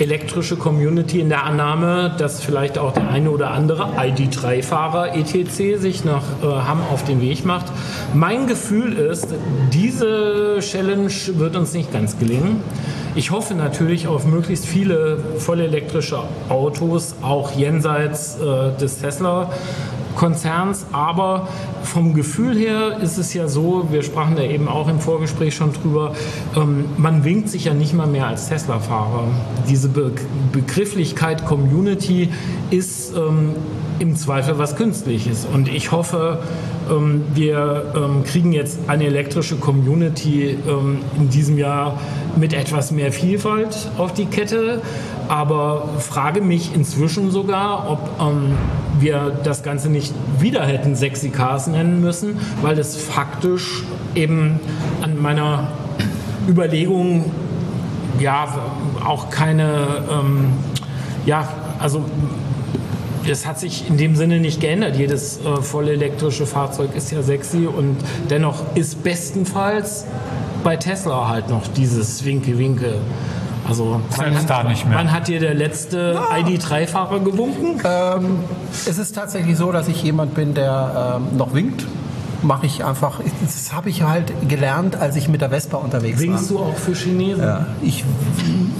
[0.00, 6.04] elektrische Community in der Annahme, dass vielleicht auch der eine oder andere ID3-Fahrer ETC sich
[6.04, 7.66] nach äh, Hamm auf den Weg macht.
[8.14, 9.28] Mein Gefühl ist,
[9.72, 12.62] diese Challenge wird uns nicht ganz gelingen.
[13.14, 19.50] Ich hoffe natürlich auf möglichst viele vollelektrische Autos, auch jenseits äh, des Tesla.
[20.20, 21.48] Konzerns, aber
[21.82, 25.72] vom Gefühl her ist es ja so, wir sprachen da eben auch im Vorgespräch schon
[25.72, 26.12] drüber,
[26.54, 29.28] ähm, man winkt sich ja nicht mal mehr als Tesla-Fahrer.
[29.66, 30.12] Diese Be
[30.52, 32.28] Begrifflichkeit Community
[32.70, 33.54] ist ähm,
[33.98, 36.42] im Zweifel was Künstliches und ich hoffe,
[36.90, 41.98] ähm, wir ähm, kriegen jetzt eine elektrische Community ähm, in diesem Jahr
[42.36, 44.82] mit etwas mehr Vielfalt auf die Kette,
[45.28, 48.52] aber frage mich inzwischen sogar, ob ähm,
[48.98, 53.84] wir das Ganze nicht wieder hätten Sexy Cars nennen müssen, weil das faktisch
[54.14, 54.60] eben
[55.02, 55.68] an meiner
[56.48, 57.30] Überlegung
[58.18, 58.48] ja
[59.04, 60.52] auch keine, ähm,
[61.24, 62.04] ja, also
[63.28, 64.96] es hat sich in dem Sinne nicht geändert.
[64.96, 67.96] Jedes äh, vollelektrische Fahrzeug ist ja sexy und
[68.28, 70.06] dennoch ist bestenfalls
[70.62, 72.94] bei Tesla halt noch dieses Winke-Winke.
[73.68, 74.98] Also wann hat, da nicht mehr.
[74.98, 76.36] wann hat dir der letzte ja.
[76.36, 77.80] ID3-Fahrer gewunken?
[77.84, 78.40] Ähm,
[78.86, 81.86] es ist tatsächlich so, dass ich jemand bin, der ähm, noch winkt
[82.42, 86.28] mache ich einfach, das habe ich halt gelernt, als ich mit der Vespa unterwegs Winkst
[86.28, 86.38] war.
[86.38, 87.42] Winkst du auch für Chinesen?
[87.42, 88.04] Ja, ich,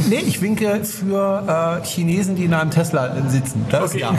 [0.08, 3.66] nee, ich winke für äh, Chinesen, die in einem Tesla sitzen.
[3.70, 4.00] Das okay.
[4.00, 4.14] ja.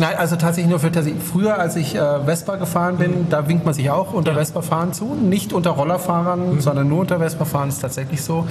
[0.00, 1.12] Nein, also tatsächlich nur für Tesla.
[1.20, 3.26] Früher, als ich äh, Vespa gefahren bin, mhm.
[3.28, 4.38] da winkt man sich auch unter ja.
[4.38, 5.14] Vespa-Fahren zu.
[5.14, 6.60] Nicht unter Rollerfahrern, mhm.
[6.60, 8.46] sondern nur unter Vespa-Fahren ist tatsächlich so.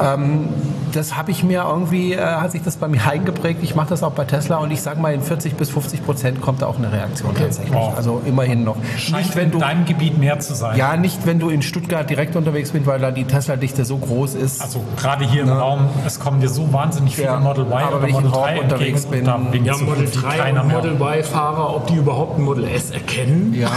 [0.00, 0.48] Ähm,
[0.92, 3.62] das habe ich mir irgendwie, äh, hat sich das bei mir eingeprägt.
[3.62, 6.40] Ich mache das auch bei Tesla und ich sage mal, in 40 bis 50 Prozent
[6.40, 7.44] kommt da auch eine Reaktion okay.
[7.44, 7.76] tatsächlich.
[7.76, 7.92] Oh.
[7.96, 8.76] Also immerhin noch.
[8.96, 10.76] Scheint nicht, wenn du, in deinem Gebiet mehr zu sein.
[10.76, 14.34] Ja, nicht, wenn du in Stuttgart direkt unterwegs bist, weil da die Tesla-Dichte so groß
[14.34, 14.60] ist.
[14.60, 17.40] Also gerade hier im Raum, es kommen dir so wahnsinnig viele ja.
[17.40, 21.76] Model Y aber oder wenn Model 3 unterwegs bin, ja, Model 3 und Model Y-Fahrer,
[21.76, 23.54] ob die überhaupt ein Model S erkennen.
[23.54, 23.70] Ja.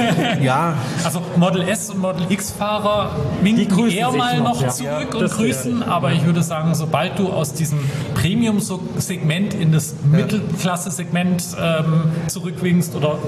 [0.42, 0.74] ja.
[1.02, 5.82] Also Model S und Model X-Fahrer winken eher mal noch, noch zurück ja, und grüßen,
[5.82, 7.78] aber ich würde sagen, sobald du aus diesem
[8.14, 13.18] Premium-Segment in das Mittelklasse-Segment ähm, zurückwinkst oder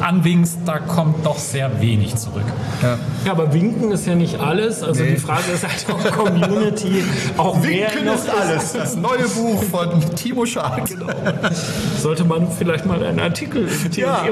[0.00, 2.44] anwinkst, da kommt doch sehr wenig zurück.
[2.82, 4.82] Ja, ja aber winken ist ja nicht alles.
[4.82, 5.10] Also nee.
[5.10, 7.04] die Frage ist halt auch Community.
[7.36, 8.72] auch winken ist alles.
[8.72, 10.88] Das neue Buch von Timo Schad.
[10.88, 11.06] Genau.
[11.98, 14.24] Sollte man vielleicht mal einen Artikel im ja.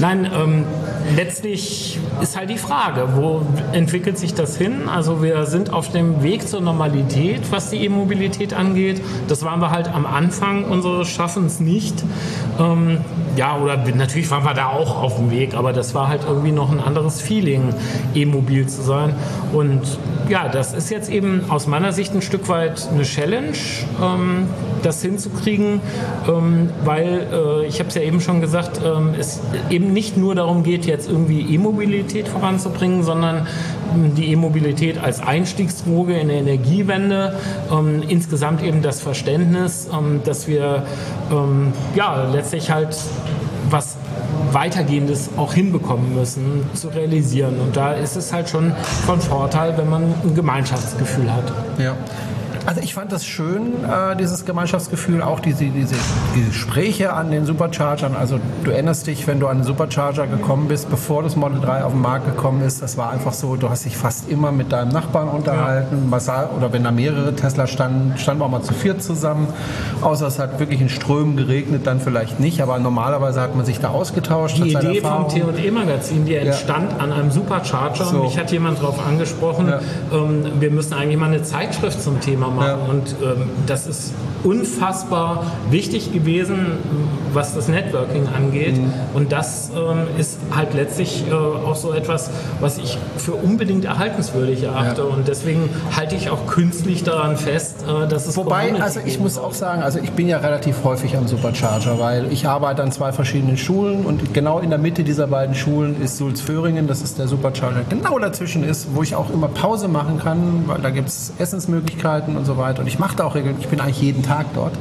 [0.00, 0.64] Nein, ähm,
[1.16, 3.42] letztlich ist halt die Frage, wo
[3.72, 4.88] entwickelt sich das hin?
[4.88, 9.00] Also wir sind auf dem Weg zur Normalität, was die E-Mobilität angeht.
[9.28, 12.02] Das waren wir halt am Anfang unseres Schaffens nicht.
[12.58, 12.98] Ähm,
[13.36, 16.52] ja, oder natürlich waren wir da auch auf dem Weg, aber das war halt irgendwie
[16.52, 17.74] noch ein anderes Feeling,
[18.14, 19.14] E-Mobil zu sein.
[19.52, 19.82] Und
[20.28, 23.56] ja, das ist jetzt eben aus meiner Sicht ein Stück weit eine Challenge,
[24.02, 24.46] ähm,
[24.82, 25.80] das hinzukriegen,
[26.28, 30.34] ähm, weil äh, ich habe es ja eben schon gesagt, ähm, es eben nicht nur
[30.34, 33.46] darum geht, jetzt irgendwie E-Mobilität voranzubringen, sondern
[33.94, 37.38] ähm, die E-Mobilität als Einstiegsdroge in der Energiewende,
[37.72, 40.84] ähm, insgesamt eben das Verständnis, ähm, dass wir
[41.94, 42.96] ja letztlich halt
[44.54, 47.60] Weitergehendes auch hinbekommen müssen, zu realisieren.
[47.60, 48.72] Und da ist es halt schon
[49.06, 51.52] von Vorteil, wenn man ein Gemeinschaftsgefühl hat.
[51.78, 51.96] Ja.
[52.66, 55.96] Also ich fand das schön, äh, dieses Gemeinschaftsgefühl, auch diese, diese,
[56.46, 58.14] Gespräche an den Superchargern.
[58.14, 61.84] Also du erinnerst dich, wenn du an den Supercharger gekommen bist, bevor das Model 3
[61.84, 64.72] auf den Markt gekommen ist, das war einfach so, du hast dich fast immer mit
[64.72, 66.12] deinem Nachbarn unterhalten.
[66.12, 66.50] Ja.
[66.56, 69.48] Oder wenn da mehrere Tesla standen, standen wir auch mal zu viert zusammen.
[70.02, 72.60] Außer es hat wirklich in Strömen geregnet, dann vielleicht nicht.
[72.62, 74.58] Aber normalerweise hat man sich da ausgetauscht.
[74.58, 76.98] Die Idee vom T&E-Magazin, die entstand ja.
[76.98, 78.04] an einem Supercharger.
[78.04, 78.22] So.
[78.24, 79.80] Mich hat jemand darauf angesprochen, ja.
[80.12, 82.80] ähm, wir müssen eigentlich mal eine Zeitschrift zum Thema machen machen.
[82.86, 82.90] Ja.
[82.90, 84.12] Und ähm, das ist
[84.44, 86.78] unfassbar wichtig gewesen.
[87.32, 88.76] Was das Networking angeht.
[88.76, 88.92] Mhm.
[89.14, 94.62] Und das ähm, ist halt letztlich äh, auch so etwas, was ich für unbedingt erhaltenswürdig
[94.62, 95.02] erachte.
[95.02, 95.08] Ja.
[95.08, 99.18] Und deswegen halte ich auch künstlich daran fest, äh, dass es Wobei, Community also ich
[99.18, 102.92] muss auch sagen, also ich bin ja relativ häufig am Supercharger, weil ich arbeite an
[102.92, 107.18] zwei verschiedenen Schulen und genau in der Mitte dieser beiden Schulen ist Sulzföhringen, das ist
[107.18, 111.08] der Supercharger, genau dazwischen ist, wo ich auch immer Pause machen kann, weil da gibt
[111.08, 112.80] es Essensmöglichkeiten und so weiter.
[112.80, 114.72] Und ich mache da auch regelmäßig, ich bin eigentlich jeden Tag dort.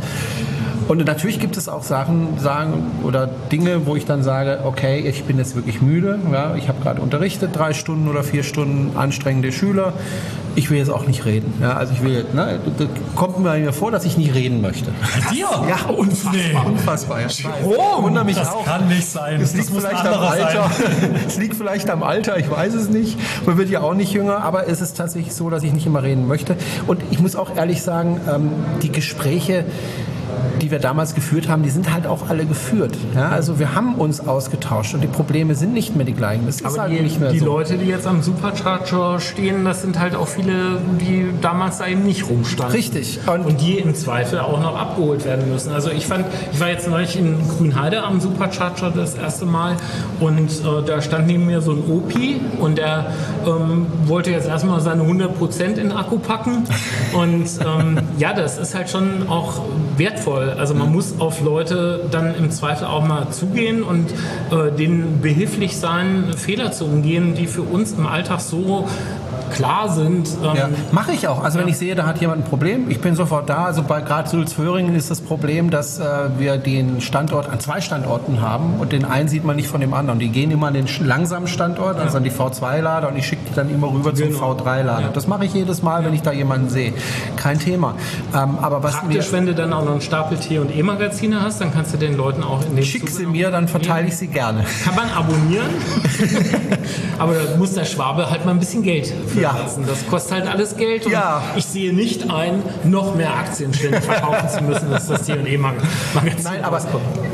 [0.88, 5.26] Und natürlich gibt es auch Sachen sagen, oder Dinge, wo ich dann sage, okay, ich
[5.26, 6.18] bin jetzt wirklich müde.
[6.32, 9.94] Ja, ich habe gerade unterrichtet, drei Stunden oder vier Stunden anstrengende Schüler.
[10.56, 11.54] Ich will jetzt auch nicht reden.
[11.62, 12.60] Ja, also ich will, ne,
[13.16, 14.92] kommt mir vor, dass ich nicht reden möchte.
[15.32, 15.48] Dir?
[15.68, 16.66] Ja, unfassbar.
[16.66, 17.22] Unfassbar.
[17.22, 17.28] Ja.
[17.28, 17.46] Ich
[18.02, 18.66] wundere mich das auch.
[18.66, 19.42] kann nicht sein.
[19.42, 20.72] Es liegt, vielleicht am Alter.
[21.28, 23.18] es liegt vielleicht am Alter, ich weiß es nicht.
[23.46, 26.04] Man wird ja auch nicht jünger, aber es ist tatsächlich so, dass ich nicht immer
[26.04, 26.56] reden möchte.
[26.86, 28.50] Und ich muss auch ehrlich sagen, ähm,
[28.82, 29.66] die Gespräche,
[30.62, 32.96] die wir damals geführt haben, die sind halt auch alle geführt.
[33.16, 36.46] Ja, also wir haben uns ausgetauscht und die Probleme sind nicht mehr die gleichen.
[36.46, 37.46] Das ist Aber halt die, nicht mehr die so.
[37.46, 42.04] Leute, die jetzt am Supercharger stehen, das sind halt auch viele, die damals da eben
[42.04, 42.76] nicht rumstanden.
[42.76, 43.20] Richtig.
[43.28, 45.72] Und- Und, die im Zweifel auch noch abgeholt werden müssen.
[45.74, 49.78] Also ich fand, ich war jetzt neulich in Grünheide am Supercharger das erste Mal
[50.20, 53.12] und äh, da stand neben mir so ein Opi und der
[53.46, 56.64] ähm, wollte jetzt erstmal seine 100% in den Akku packen.
[57.14, 59.62] Und ähm, ja, das ist halt schon auch
[59.98, 60.56] wertvoll.
[60.58, 64.12] Also man muss auf Leute dann im Zweifel auch mal zugehen und
[64.52, 68.88] äh, denen behilflich sein, Fehler zu umgehen, die für uns im Alltag so
[69.54, 70.28] klar sind.
[70.44, 71.44] Ähm, Ja, mache ich auch.
[71.44, 73.66] Also wenn ich sehe, da hat jemand ein Problem, ich bin sofort da.
[73.66, 76.04] Also bei gerade Sulzföhringen ist das Problem, dass äh,
[76.38, 79.94] wir den Standort an zwei Standorten haben und den einen sieht man nicht von dem
[79.94, 80.20] anderen.
[80.20, 83.56] Die gehen immer an den langsamen Standort, also an die V2-Lader und ich schicke die
[83.56, 84.54] dann immer rüber zum Genau.
[84.54, 85.10] V3-Lader.
[85.14, 86.94] Das mache ich jedes Mal, wenn ich da jemanden sehe.
[87.36, 87.96] Kein Thema.
[88.36, 91.62] Ähm, aber was Praktisch, wenn du dann auch noch einen Stapel T- und E-Magazine hast,
[91.62, 94.28] dann kannst du den Leuten auch in den schick sie mir, dann verteile ich sie
[94.28, 94.66] gerne.
[94.84, 95.70] Kann man abonnieren,
[97.20, 99.58] aber da muss der Schwabe halt mal ein bisschen Geld für Ja.
[99.58, 99.86] lassen.
[99.88, 101.42] Das kostet halt alles Geld und Ja.
[101.56, 106.64] ich sehe nicht ein, noch mehr Aktien ständig verkaufen zu müssen, dass das T&E-Magazin Nein,
[106.64, 106.80] aber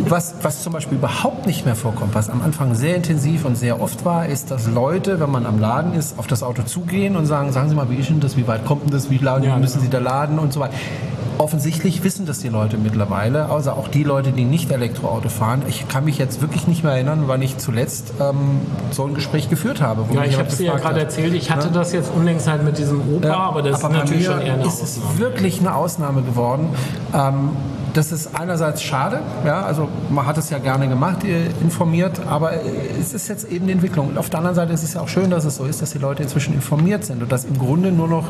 [0.08, 3.82] was, was zum Beispiel überhaupt nicht mehr vorkommt, was am Anfang sehr intensiv und sehr
[3.82, 7.26] oft war, ist, dass Leute, wenn man am Laden ist, auf das Auto zugehen und
[7.26, 9.44] sagen, sagen Sie mal, wie ist denn das, wie weit kommt denn das, wie laden
[9.44, 9.84] Ja, müssen genau.
[9.86, 10.74] Sie da laden und so weiter.
[11.38, 15.64] Offensichtlich wissen das die Leute mittlerweile, also auch die Leute, die nicht Elektroauto fahren.
[15.68, 18.62] Ich kann mich jetzt wirklich nicht mehr erinnern, wann ich zuletzt ähm,
[18.92, 20.06] so ein Gespräch geführt habe.
[20.14, 21.34] Ja, ich habe es dir ja gerade erzählt.
[21.34, 24.26] Ich hatte das jetzt unlängst halt mit diesem Opa, Ja, aber das aber ist natürlich
[24.26, 25.20] schon eher eine ist es Ausnahme.
[25.20, 26.68] wirklich eine Ausnahme geworden.
[27.14, 27.50] Ähm,
[27.94, 31.20] das ist einerseits schade, ja, also man hat es ja gerne gemacht,
[31.62, 32.54] informiert, aber
[33.00, 34.08] es ist jetzt eben die Entwicklung.
[34.08, 35.92] Und auf der anderen Seite ist es ja auch schön, dass es so ist, dass
[35.92, 38.26] die Leute inzwischen informiert sind und dass im Grunde nur noch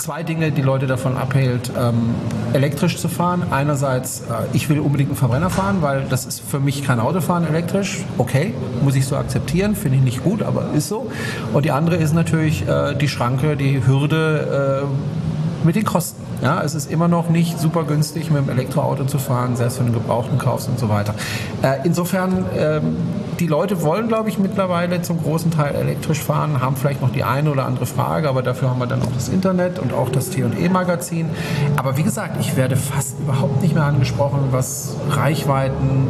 [0.00, 2.14] zwei Dinge die Leute davon abhält, ähm,
[2.52, 3.44] elektrisch zu fahren.
[3.50, 7.46] Einerseits, äh, ich will unbedingt einen Verbrenner fahren, weil das ist für mich kein Autofahren
[7.46, 8.04] elektrisch.
[8.18, 11.10] Okay, muss ich so akzeptieren, finde ich nicht gut, aber ist so.
[11.52, 15.19] Und die andere ist natürlich äh, die Schranke, die Hürde äh,
[15.64, 16.22] mit den Kosten.
[16.42, 19.86] Ja, es ist immer noch nicht super günstig, mit dem Elektroauto zu fahren, selbst wenn
[19.86, 21.14] du Gebrauchten kaufst und so weiter.
[21.62, 22.96] Äh, insofern, ähm,
[23.38, 27.24] die Leute wollen, glaube ich, mittlerweile zum großen Teil elektrisch fahren, haben vielleicht noch die
[27.24, 30.30] eine oder andere Frage, aber dafür haben wir dann auch das Internet und auch das
[30.30, 31.28] T&E-Magazin.
[31.76, 36.08] Aber wie gesagt, ich werde fast überhaupt nicht mehr angesprochen, was Reichweiten,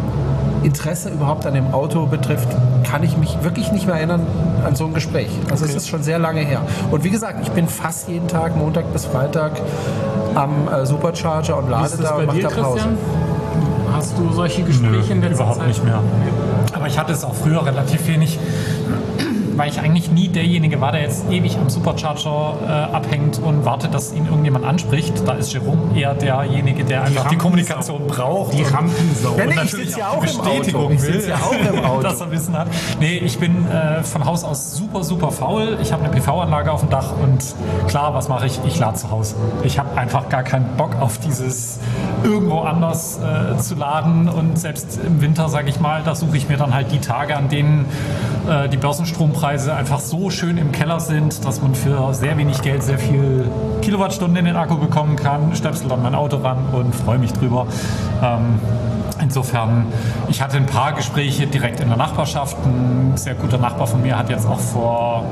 [0.63, 2.49] Interesse überhaupt an dem Auto betrifft,
[2.91, 4.27] kann ich mich wirklich nicht mehr erinnern
[4.67, 5.31] an so ein Gespräch.
[5.49, 6.63] Also es ist schon sehr lange her.
[6.91, 9.53] Und wie gesagt, ich bin fast jeden Tag, Montag bis Freitag,
[10.35, 12.63] am äh, Supercharger und lade da und mache da Pause.
[12.63, 12.99] Christian?
[13.95, 15.69] Hast du solche Gespräche in Nö, letzter überhaupt Zeit?
[15.69, 16.01] nicht mehr.
[16.73, 18.39] Aber ich hatte es auch früher relativ wenig,
[19.61, 23.93] weil ich eigentlich nie derjenige war, der jetzt ewig am Supercharger äh, abhängt und wartet,
[23.93, 25.13] dass ihn irgendjemand anspricht.
[25.27, 27.43] Da ist Jerome eher derjenige, der einfach die Rampensau.
[27.43, 28.55] Kommunikation braucht.
[28.55, 29.37] Die Rampensau.
[29.37, 30.49] Ja, nee, ich sitze ja auch die im Auto.
[30.49, 32.03] Bestätigung Ich will, ja auch im Auto.
[32.05, 32.69] dass er Wissen hat.
[33.01, 35.77] Nee, ich bin äh, von Haus aus super, super faul.
[35.83, 37.55] Ich habe eine PV-Anlage auf dem Dach und
[37.87, 38.61] klar, was mache ich?
[38.65, 39.35] Ich lade zu Hause.
[39.63, 41.81] Ich habe einfach gar keinen Bock auf dieses
[42.25, 46.49] irgendwo anders äh, zu laden und selbst im Winter, sage ich mal, da suche ich
[46.49, 47.85] mir dann halt die Tage, an denen
[48.49, 52.83] äh, die Börsenstrompreise einfach so schön im Keller sind, dass man für sehr wenig Geld
[52.83, 53.45] sehr viel
[53.83, 57.67] Kilowattstunden in den Akku bekommen kann, stöpsel dann mein Auto ran und freue mich drüber.
[58.23, 58.61] Ähm,
[59.23, 59.87] Insofern,
[60.29, 62.57] ich hatte ein paar Gespräche direkt in der Nachbarschaft.
[62.65, 65.27] Ein sehr guter Nachbar von mir hat jetzt auch vor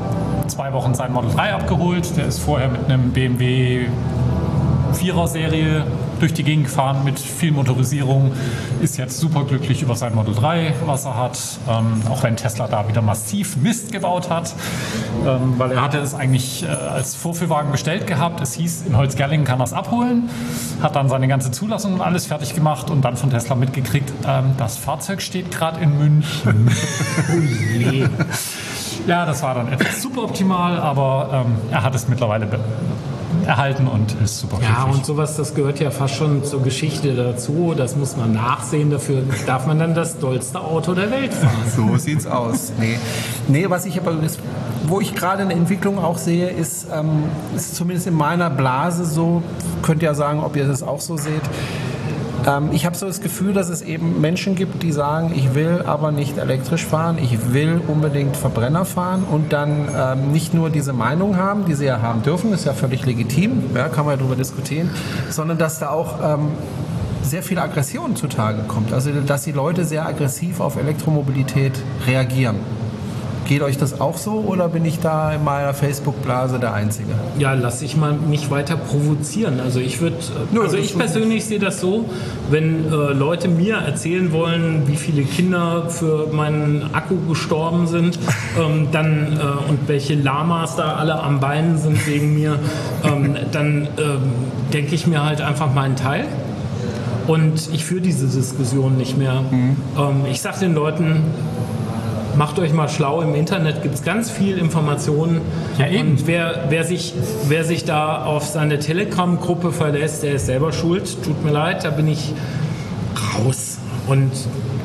[0.46, 2.14] zwei Wochen sein Model 3 abgeholt.
[2.16, 3.86] Der ist vorher mit einem BMW
[4.92, 5.86] 4er Serie
[6.20, 8.32] durch die Gegend gefahren mit viel Motorisierung,
[8.80, 11.38] ist jetzt superglücklich über sein Model 3, was er hat,
[11.68, 14.54] ähm, auch wenn Tesla da wieder massiv Mist gebaut hat,
[15.26, 18.40] ähm, weil er hatte es eigentlich äh, als Vorführwagen bestellt gehabt.
[18.40, 20.28] Es hieß, in Holzgerlingen kann er es abholen,
[20.82, 24.52] hat dann seine ganze Zulassung und alles fertig gemacht und dann von Tesla mitgekriegt, ähm,
[24.56, 26.70] das Fahrzeug steht gerade in München.
[29.06, 32.46] Ja, das war dann etwas super optimal, aber ähm, er hat es mittlerweile
[33.46, 34.96] erhalten und ist super Ja, glücklich.
[34.96, 37.74] und sowas, das gehört ja fast schon zur Geschichte dazu.
[37.76, 38.90] Das muss man nachsehen.
[38.90, 41.54] Dafür darf man dann das dollste Auto der Welt fahren.
[41.76, 42.72] So sieht's aus.
[42.78, 42.98] Nee,
[43.48, 44.14] nee was ich aber,
[44.86, 47.24] wo ich gerade eine Entwicklung auch sehe, ist, ähm,
[47.54, 49.42] ist zumindest in meiner Blase so,
[49.82, 51.42] könnt ihr ja sagen, ob ihr das auch so seht.
[52.46, 55.82] Ähm, ich habe so das Gefühl, dass es eben Menschen gibt, die sagen, ich will
[55.86, 60.92] aber nicht elektrisch fahren, ich will unbedingt Verbrenner fahren und dann ähm, nicht nur diese
[60.92, 64.18] Meinung haben, die sie ja haben dürfen, ist ja völlig legitim, ja, kann man ja
[64.18, 64.90] darüber diskutieren,
[65.30, 66.48] sondern dass da auch ähm,
[67.22, 68.92] sehr viel Aggression zutage kommt.
[68.92, 71.72] Also dass die Leute sehr aggressiv auf Elektromobilität
[72.06, 72.56] reagieren.
[73.48, 77.08] Geht euch das auch so oder bin ich da in meiner Facebook-Blase der Einzige?
[77.38, 79.58] Ja, lass ich mal nicht weiter provozieren.
[79.58, 80.16] Also ich würde,
[80.52, 82.04] Nö, also ich persönlich sehe das so,
[82.50, 88.18] wenn äh, Leute mir erzählen wollen, wie viele Kinder für meinen Akku gestorben sind,
[88.60, 92.58] ähm, dann äh, und welche Lamas da alle am Beinen sind wegen mir,
[93.02, 94.20] ähm, dann ähm,
[94.74, 96.26] denke ich mir halt einfach meinen Teil.
[97.26, 99.40] Und ich führe diese Diskussion nicht mehr.
[99.50, 99.76] Mhm.
[99.98, 101.22] Ähm, ich sage den Leuten,
[102.38, 103.20] macht euch mal schlau.
[103.20, 105.40] Im Internet gibt es ganz viel Informationen.
[105.76, 106.12] Ja, eben.
[106.12, 107.12] Und wer, wer, sich,
[107.48, 111.22] wer sich da auf seine Telegram-Gruppe verlässt, der ist selber schuld.
[111.24, 112.32] Tut mir leid, da bin ich
[113.34, 113.78] raus.
[114.06, 114.30] Und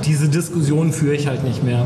[0.03, 1.85] diese Diskussion führe ich halt nicht mehr.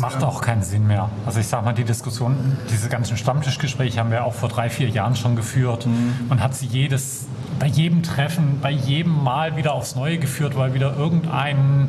[0.00, 1.10] Macht auch keinen Sinn mehr.
[1.26, 2.36] Also ich sag mal, die Diskussion,
[2.70, 5.86] diese ganzen Stammtischgespräche haben wir auch vor drei, vier Jahren schon geführt
[6.28, 7.26] und hat sie jedes,
[7.60, 11.88] bei jedem Treffen, bei jedem Mal wieder aufs Neue geführt, weil wieder irgendein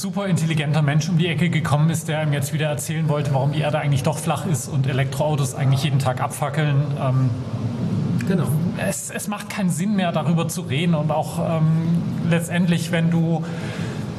[0.00, 3.52] super intelligenter Mensch um die Ecke gekommen ist, der ihm jetzt wieder erzählen wollte, warum
[3.52, 6.82] die Erde eigentlich doch flach ist und Elektroautos eigentlich jeden Tag abfackeln.
[7.00, 7.30] Ähm,
[8.28, 8.46] Genau.
[8.78, 10.94] es, es macht keinen Sinn mehr, darüber zu reden.
[10.94, 13.44] Und auch ähm, letztendlich, wenn du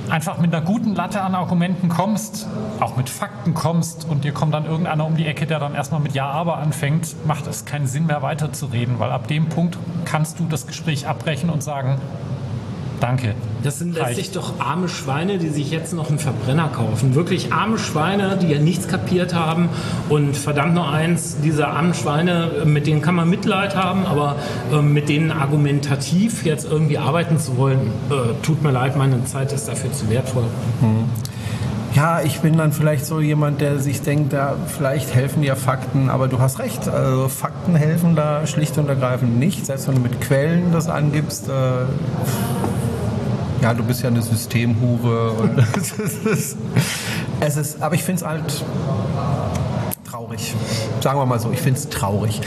[0.09, 2.47] einfach mit einer guten Latte an Argumenten kommst,
[2.79, 5.99] auch mit Fakten kommst und dir kommt dann irgendeiner um die Ecke, der dann erstmal
[5.99, 10.39] mit Ja, aber anfängt, macht es keinen Sinn mehr weiterzureden, weil ab dem Punkt kannst
[10.39, 11.99] du das Gespräch abbrechen und sagen,
[12.99, 13.35] danke.
[13.63, 14.07] Das sind Reicht.
[14.07, 17.15] letztlich doch arme Schweine, die sich jetzt noch einen Verbrenner kaufen.
[17.15, 19.69] Wirklich arme Schweine, die ja nichts kapiert haben.
[20.09, 24.35] Und verdammt noch eins, diese armen Schweine, mit denen kann man Mitleid haben, aber
[24.71, 29.53] äh, mit denen argumentativ jetzt irgendwie arbeiten zu wollen, äh, tut mir leid, meine Zeit
[29.53, 30.45] ist dafür zu wertvoll.
[31.97, 36.09] Ja, ich bin dann vielleicht so jemand, der sich denkt, ja, vielleicht helfen ja Fakten,
[36.11, 36.87] aber du hast recht.
[36.87, 39.65] Also Fakten helfen da schlicht und ergreifend nicht.
[39.65, 41.51] Selbst wenn du mit Quellen das angibst, äh,
[43.61, 45.31] ja, du bist ja eine Systemhure.
[45.31, 46.57] Und es ist,
[47.39, 48.63] es ist, aber ich finde es halt
[50.09, 50.53] traurig.
[51.01, 52.41] Sagen wir mal so, ich finde es traurig.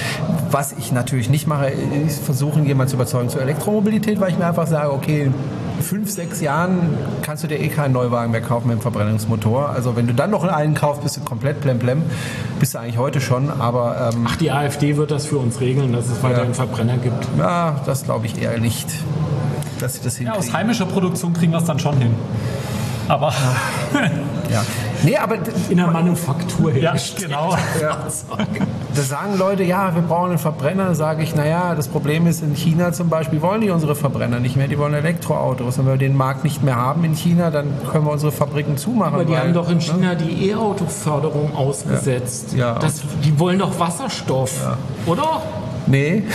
[0.51, 4.47] Was ich natürlich nicht mache, ist versuchen, jemanden zu überzeugen zur Elektromobilität, weil ich mir
[4.47, 5.31] einfach sage, okay,
[5.81, 6.79] in fünf, sechs Jahren
[7.23, 9.71] kannst du dir eh keinen Neuwagen mehr kaufen mit dem Verbrennungsmotor.
[9.71, 12.03] Also wenn du dann noch einen kaufst, bist du komplett blemblem.
[12.59, 15.93] Bist du eigentlich heute schon, aber ähm, Ach, die AfD wird das für uns regeln,
[15.93, 17.29] dass es weiterhin Verbrenner gibt.
[17.39, 18.89] ja, das glaube ich eher nicht,
[19.83, 20.55] dass sie das Ja, aus hinkriegen.
[20.59, 22.15] heimischer Produktion kriegen wir es dann schon hin.
[23.09, 23.33] Aber
[24.51, 24.63] Ja.
[25.03, 25.37] Nee, aber
[25.71, 27.57] In der Manufaktur ja, genau.
[28.95, 30.85] Da sagen Leute, ja, wir brauchen einen Verbrenner.
[30.85, 34.41] Dann sage ich, naja, das Problem ist, in China zum Beispiel wollen die unsere Verbrenner
[34.41, 35.79] nicht mehr, die wollen Elektroautos.
[35.79, 38.77] Und wenn wir den Markt nicht mehr haben in China, dann können wir unsere Fabriken
[38.77, 39.15] zumachen.
[39.15, 42.53] Aber die weil- haben doch in China die E-Auto-Förderung ausgesetzt.
[42.55, 42.79] Ja.
[42.79, 44.53] Das, die wollen doch Wasserstoff,
[45.07, 45.41] oder?
[45.91, 46.23] Nee.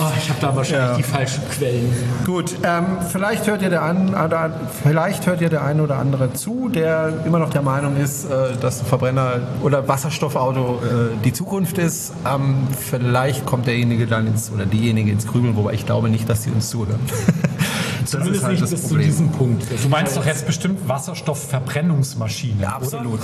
[0.00, 0.96] Oh, ich habe da wahrscheinlich Ja.
[0.96, 1.92] die falschen Quellen.
[2.24, 4.50] Gut, ähm, vielleicht hört ihr der ein, oder,
[4.82, 8.56] vielleicht hört ihr der eine oder andere zu, der immer noch der Meinung ist, äh,
[8.60, 10.88] dass ein Verbrenner oder Wasserstoffauto äh,
[11.24, 12.12] die Zukunft ist.
[12.26, 16.40] Ähm, vielleicht kommt derjenige dann ins oder diejenige ins Grübeln, wobei ich glaube nicht, dass
[16.40, 16.98] die uns zuhören.
[18.02, 19.64] das Zumindest halt nicht bis zu diesem Punkt.
[19.82, 23.20] Du meinst doch jetzt bestimmt Wasserstoffverbrennungsmaschine, Ja, absolut.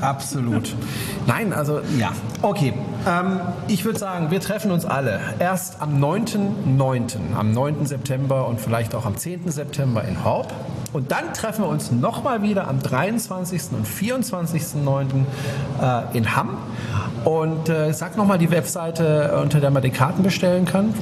[0.00, 0.74] Absolut.
[1.26, 2.12] Nein, also ja.
[2.42, 2.74] Okay.
[3.06, 7.86] Ähm, ich würde sagen, wir treffen uns alle erst am 9.9., am 9.
[7.86, 9.50] September und vielleicht auch am 10.
[9.50, 10.52] September in Horb.
[10.96, 13.60] Und dann treffen wir uns nochmal wieder am 23.
[13.72, 15.04] und 24.9.
[15.78, 16.56] Äh, in Hamm.
[17.22, 20.94] Und äh, sag nochmal die Webseite, äh, unter der man die Karten bestellen kann.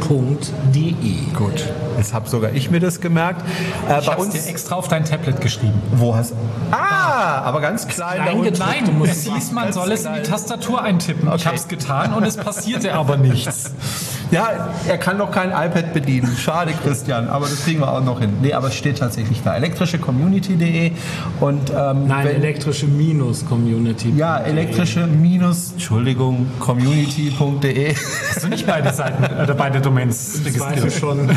[0.00, 1.64] www.elektrische-community Gut,
[1.96, 3.42] jetzt habe sogar ich mir das gemerkt.
[3.88, 4.32] Äh, Ich bei uns.
[4.34, 5.80] dir extra auf dein Tablet geschrieben.
[5.92, 6.34] Wo hast
[6.70, 8.20] Ah, aber ganz klein.
[8.34, 8.58] unten.
[8.58, 10.30] Nein, Du musst hieß, man soll es in die klein.
[10.32, 11.28] Tastatur eintippen.
[11.28, 11.44] Ich Okay.
[11.46, 13.72] habe es getan und es passierte aber nichts.
[14.30, 16.36] Ja, er kann noch kein iPad bedienen.
[16.36, 18.34] Schade, Christian, aber das kriegen wir auch noch hin.
[18.40, 19.56] Nee, aber es steht tatsächlich da.
[19.56, 20.92] elektrischecommunity.de
[21.40, 24.12] und ähm, Nein, wenn- elektrische Minus Community.
[24.16, 27.92] ja, elektrische minus, Entschuldigung, community.de.
[28.28, 30.92] Hast du nicht beide Seiten oder beide Domains Ich weiß registriert?
[31.00, 31.28] schon.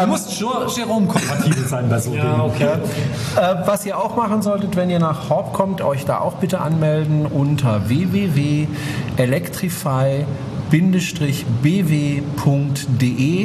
[0.00, 2.40] Du musst Jo- Jerome-kompatibel sein bei so Ja, Dingen.
[2.40, 2.64] okay.
[3.36, 6.60] Äh, was ihr auch machen solltet, wenn ihr nach Horb kommt, euch da auch bitte
[6.60, 10.24] anmelden unter www.electrify
[10.70, 12.22] bw.de.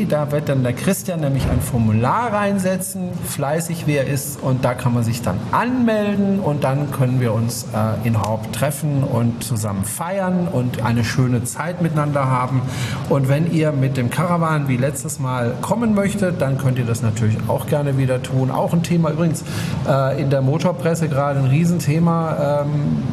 [0.05, 4.73] Da wird dann der Christian nämlich ein Formular reinsetzen, fleißig wie er ist, und da
[4.75, 9.43] kann man sich dann anmelden und dann können wir uns äh, in Horb treffen und
[9.43, 12.61] zusammen feiern und eine schöne Zeit miteinander haben.
[13.09, 17.01] Und wenn ihr mit dem Caravan wie letztes Mal kommen möchtet, dann könnt ihr das
[17.01, 18.51] natürlich auch gerne wieder tun.
[18.51, 19.43] Auch ein Thema übrigens
[19.87, 22.61] äh, in der Motorpresse gerade ein Riesenthema.
[22.61, 23.03] Ähm,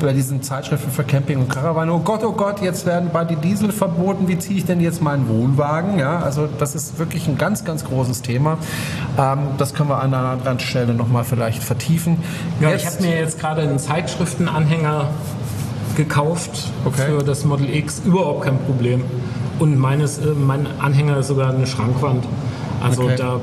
[0.00, 1.90] bei diesen Zeitschriften für Camping und Caravan.
[1.90, 4.28] Oh Gott, oh Gott, jetzt werden bei die Diesel verboten.
[4.28, 5.98] Wie ziehe ich denn jetzt meinen Wohnwagen?
[5.98, 8.58] Ja, also das ist wirklich ein ganz, ganz großes Thema.
[9.18, 12.18] Ähm, das können wir an einer anderen Stelle nochmal vielleicht vertiefen.
[12.60, 15.06] Ja, Jetzt- ich habe mir jetzt gerade einen Zeitschriftenanhänger
[15.96, 17.06] gekauft Okay.
[17.06, 18.02] für das Model X.
[18.04, 19.02] Überhaupt kein Problem.
[19.58, 22.24] Und meines, äh, mein Anhänger ist sogar eine Schrankwand.
[22.82, 23.16] Also Okay.
[23.16, 23.40] da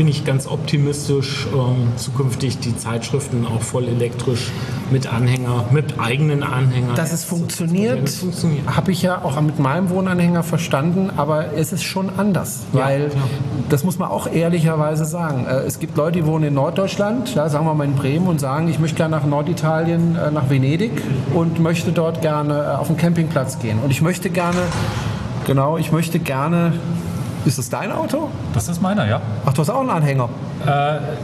[0.00, 4.50] bin ich ganz optimistisch, ähm, zukünftig die Zeitschriften auch voll elektrisch
[4.90, 6.94] mit Anhänger, mit eigenen Anhängern.
[6.94, 8.66] Dass es funktioniert, Es funktioniert.
[8.74, 13.08] habe ich ja auch mit meinem Wohnanhänger verstanden, aber es ist schon anders, Ja, weil
[13.10, 13.24] klar.
[13.68, 15.44] das muss man auch ehrlicherweise sagen.
[15.44, 18.40] Äh, Es gibt Leute, die wohnen in Norddeutschland, ja, sagen wir mal in Bremen und
[18.40, 20.92] sagen, ich möchte gerne nach Norditalien, äh, nach Venedig
[21.34, 24.60] und möchte dort gerne äh, auf den Campingplatz gehen und ich möchte gerne,
[25.46, 26.72] genau, ich möchte gerne,
[27.44, 28.28] ist das dein Auto?
[28.52, 29.20] Das ist meiner, ja.
[29.46, 30.28] Ach, du hast auch einen Anhänger.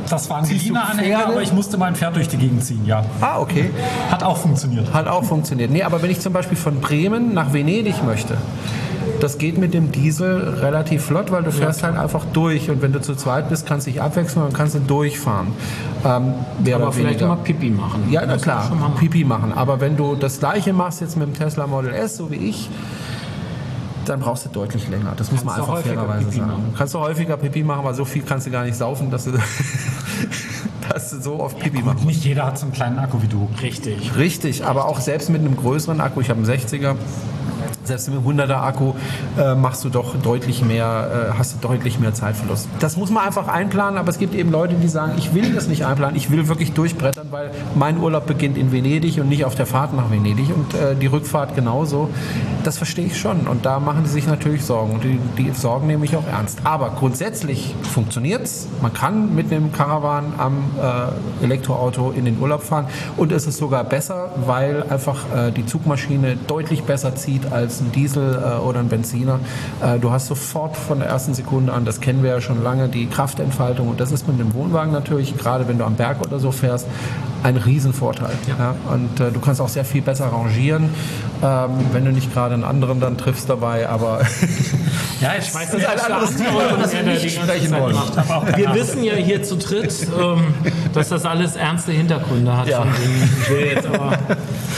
[0.09, 1.33] Das war ein Ziehst du geliehener Anhänger, Pferde?
[1.33, 3.05] aber ich musste mein Pferd durch die Gegend ziehen, ja.
[3.21, 3.71] Ah, okay.
[4.11, 4.93] Hat auch funktioniert.
[4.93, 5.71] Hat auch funktioniert.
[5.71, 8.37] Nee, aber wenn ich zum Beispiel von Bremen nach Venedig möchte,
[9.21, 12.93] das geht mit dem Diesel relativ flott, weil du fährst halt einfach durch und wenn
[12.93, 15.49] du zu zweit bist, kannst du dich abwechseln und kannst du durchfahren.
[16.05, 17.27] Ähm, mehr Aber vielleicht weniger.
[17.27, 18.05] immer Pipi machen.
[18.11, 18.71] Ja, na klar.
[18.99, 19.53] Pipi machen.
[19.55, 22.69] Aber wenn du das gleiche machst jetzt mit dem Tesla Model S, so wie ich,
[24.09, 25.12] dann brauchst du deutlich länger.
[25.16, 26.50] Das muss man Kannst du einfach häufiger fairerweise Pipi sagen.
[26.50, 26.74] machen.
[26.76, 29.32] Kannst du häufiger Pipi machen, aber so viel kannst du gar nicht saufen, dass du,
[30.88, 33.48] dass du so oft Pipi machen Nicht jeder hat so einen kleinen Akku wie du.
[33.62, 34.16] Richtig.
[34.16, 36.96] Richtig, aber auch selbst mit einem größeren Akku, ich habe einen 60er,
[37.87, 38.95] selbst mit einem 100er Akku
[39.39, 42.68] äh, machst du doch deutlich mehr, äh, hast du deutlich mehr Zeitverlust.
[42.80, 45.68] Das muss man einfach einplanen, aber es gibt eben Leute, die sagen, ich will das
[45.68, 49.55] nicht einplanen, ich will wirklich durchbrettern, weil mein Urlaub beginnt in Venedig und nicht auf
[49.55, 52.11] der Fahrt nach Venedig und äh, die Rückfahrt genauso.
[52.64, 55.87] Das verstehe ich schon und da machen die sich natürlich Sorgen und die, die Sorgen
[55.87, 56.61] nehme ich auch ernst.
[56.64, 58.68] Aber grundsätzlich funktioniert's.
[58.82, 60.64] Man kann mit einem Caravan am
[61.41, 65.66] äh, Elektroauto in den Urlaub fahren und es ist sogar besser, weil einfach äh, die
[65.66, 69.41] Zugmaschine deutlich besser zieht als ein Diesel äh, oder ein Benziner.
[69.83, 72.89] Äh, du hast sofort von der ersten Sekunde an, das kennen wir ja schon lange,
[72.89, 76.39] die Kraftentfaltung und das ist mit dem Wohnwagen natürlich, gerade wenn du am Berg oder
[76.39, 76.87] so fährst,
[77.43, 78.35] ein Riesenvorteil.
[78.59, 78.74] Ja.
[78.93, 80.91] Und äh, du kannst auch sehr viel besser rangieren,
[81.43, 84.20] ähm, wenn du nicht gerade einen anderen dann triffst dabei, aber
[85.20, 87.97] Ja, ich weiß Das ist ein anderes Thema, über das wir nicht sprechen wollen.
[88.57, 90.55] Wir wissen ja hier zu dritt, ähm,
[90.93, 92.68] dass das alles ernste Hintergründe hat.
[92.68, 92.83] Ja.
[92.83, 94.18] Denen wir jetzt aber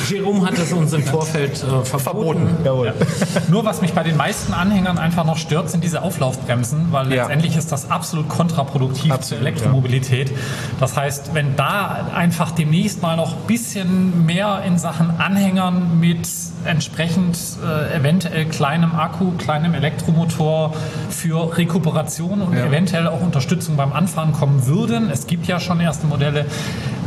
[0.08, 2.48] Jerome hat es uns im Vorfeld äh, verboten.
[2.64, 2.94] Jawohl.
[3.48, 7.22] Nur was mich bei den meisten Anhängern einfach noch stört, sind diese Auflaufbremsen, weil Ja.
[7.22, 10.30] letztendlich ist das absolut kontraproduktiv Absolut, zur Elektromobilität.
[10.80, 16.28] Das heißt, wenn da einfach demnächst mal noch ein bisschen mehr in Sachen Anhängern mit
[16.64, 20.74] entsprechend äh, eventuell kleinem Akku, kleinem Elektromotor
[21.08, 22.66] für Rekuperation und Ja.
[22.66, 26.46] eventuell auch Unterstützung beim Anfahren kommen würden, es gibt ja schon erste Modelle,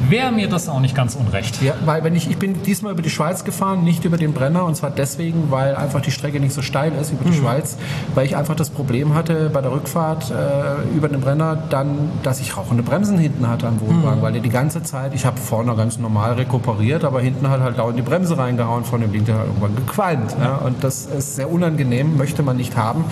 [0.10, 1.62] wäre mir das auch nicht ganz unrecht.
[1.62, 4.66] Ja, weil wenn ich, ich bin diesmal über die Schweiz gefahren, nicht über den Brenner
[4.66, 7.78] und zwar deswegen, weil einfach die Strecke nicht so steil ist über die Schweiz,
[8.16, 12.40] weil ich einfach das Problem hatte bei der Rückfahrt äh, über den Brenner dann, dass
[12.40, 15.76] ich rauchende Bremsen hinten hatte am Wohnwagen, weil der die ganze Zeit, ich habe vorne
[15.76, 19.36] ganz normal rekuperiert, aber hinten hat halt dauernd die Bremse reingehauen, von dem Ding der
[19.36, 20.36] hat irgendwann gequalmt.
[20.42, 20.56] Ja.
[20.56, 23.06] und das ist sehr unangenehm, möchte man nicht haben.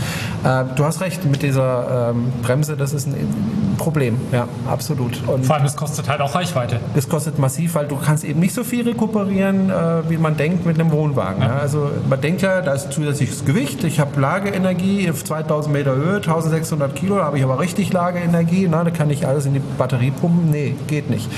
[0.44, 5.22] Äh, du hast recht, mit dieser ähm, Bremse, das ist ein, ein Problem, ja, absolut.
[5.28, 6.79] Und Vor allem, es kostet halt auch Reichweite.
[6.96, 10.66] Das kostet massiv, weil du kannst eben nicht so viel rekuperieren, äh, wie man denkt
[10.66, 11.42] mit einem Wohnwagen.
[11.42, 11.58] Ja.
[11.58, 16.16] Also man denkt ja, da ist zusätzliches Gewicht, ich habe Lageenergie auf 2000 Meter Höhe,
[16.16, 19.62] 1600 Kilo, da habe ich aber richtig Lageenergie, na, da kann ich alles in die
[19.78, 20.50] Batterie pumpen.
[20.52, 21.30] Nee, geht nicht.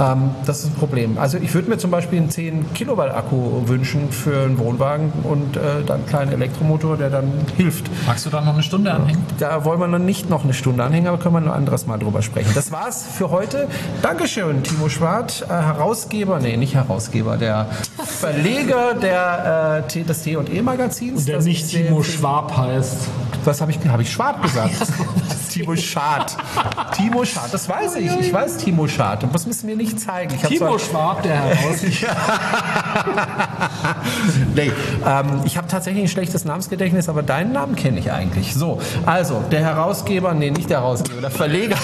[0.00, 1.18] Ähm, das ist ein Problem.
[1.18, 5.56] Also ich würde mir zum Beispiel einen 10 Kilowatt Akku wünschen für einen Wohnwagen und
[5.56, 7.90] äh, dann einen kleinen Elektromotor, der dann hilft.
[8.06, 9.22] Magst du da noch eine Stunde anhängen?
[9.38, 11.98] Da wollen wir noch nicht noch eine Stunde anhängen, aber können wir ein anderes Mal
[11.98, 12.50] drüber sprechen.
[12.54, 13.68] Das war's für heute.
[14.02, 17.66] Dankeschön, Timo Schwarz, äh, Herausgeber, nee, nicht Herausgeber, der
[18.04, 21.24] Verleger der, äh, des T&E-Magazins.
[21.24, 23.08] Der nicht Timo Schwab heißt.
[23.44, 24.74] Was habe ich, hab ich Schwab gesagt?
[25.54, 26.36] Timo Schad.
[26.96, 28.10] Timo Schad, das weiß ich.
[28.18, 29.22] Ich weiß Timo Schad.
[29.22, 30.34] Und das müssen wir nicht zeigen.
[30.34, 31.76] Ich Timo Schwab, der heraus.
[34.56, 34.72] nee,
[35.06, 38.54] ähm, ich habe tatsächlich ein schlechtes Namensgedächtnis, aber deinen Namen kenne ich eigentlich.
[38.54, 41.76] So, also der Herausgeber, nee, nicht der Herausgeber, der Verleger.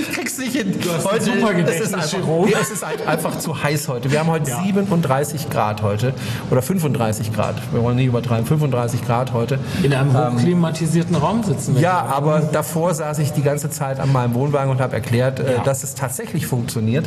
[0.00, 0.78] ich krieg's nicht hin.
[0.80, 4.10] Du hast heute, super es ist, einfach, nee, es ist einfach zu heiß heute.
[4.10, 4.62] Wir haben heute ja.
[4.62, 6.14] 37 Grad heute
[6.50, 7.56] oder 35 Grad.
[7.72, 8.46] Wir wollen nicht übertreiben.
[8.46, 9.58] 35 Grad heute.
[9.82, 11.82] In einem ähm, hochklimatisierten Raum sitzen wir.
[11.82, 15.54] Ja, aber davor saß ich die ganze Zeit an meinem Wohnwagen und habe erklärt, äh,
[15.54, 15.62] ja.
[15.62, 17.06] dass es tatsächlich funktioniert.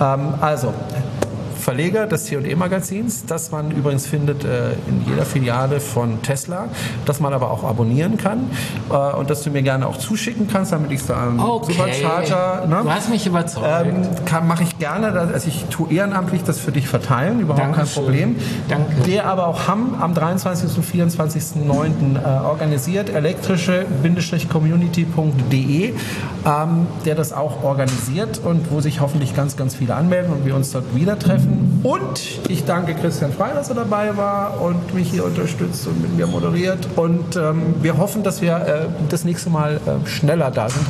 [0.00, 0.72] Ähm, also
[1.64, 6.68] Verleger des T&E-Magazins, das man übrigens findet äh, in jeder Filiale von Tesla,
[7.06, 8.50] das man aber auch abonnieren kann
[8.90, 11.72] äh, und das du mir gerne auch zuschicken kannst, damit ich es da am okay.
[11.72, 12.66] Supercharger...
[12.66, 12.80] Ne?
[12.82, 13.86] Du hast mich überzeugt.
[13.86, 14.02] Ähm,
[14.46, 17.86] Mache ich gerne, also ich tue ehrenamtlich das für dich verteilen, überhaupt Dankeschön.
[17.86, 18.36] kein Problem.
[18.68, 18.92] Danke.
[19.06, 20.76] Der aber auch Hamm am 23.
[20.76, 22.22] und 24.09.
[22.22, 25.94] Äh, organisiert, elektrische-community.de,
[26.44, 30.54] ähm, der das auch organisiert und wo sich hoffentlich ganz, ganz viele anmelden und wir
[30.54, 31.53] uns dort wieder treffen.
[31.82, 36.16] Und ich danke Christian Frey, dass er dabei war und mich hier unterstützt und mit
[36.16, 36.88] mir moderiert.
[36.96, 40.86] Und ähm, wir hoffen, dass wir äh, das nächste Mal äh, schneller da sind.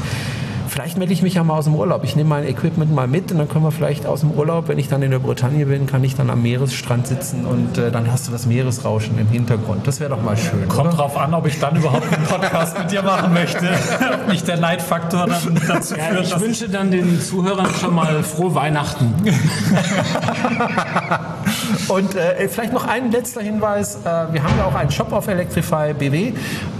[0.74, 2.02] Vielleicht melde ich mich ja mal aus dem Urlaub.
[2.02, 4.76] Ich nehme mein Equipment mal mit und dann können wir vielleicht aus dem Urlaub, wenn
[4.76, 8.10] ich dann in der Bretagne bin, kann ich dann am Meeresstrand sitzen und äh, dann
[8.10, 9.86] hast du das Meeresrauschen im Hintergrund.
[9.86, 10.68] Das wäre doch mal schön.
[10.68, 10.96] Kommt oder?
[10.96, 13.64] drauf an, ob ich dann überhaupt einen Podcast mit dir machen möchte.
[14.14, 16.26] ob nicht der Neidfaktor dann dazu ja, führt.
[16.26, 19.14] Ich wünsche dann den Zuhörern schon mal frohe Weihnachten.
[21.88, 23.96] und äh, vielleicht noch ein letzter Hinweis.
[23.96, 26.32] Äh, wir haben ja auch einen Shop auf Electrify BW.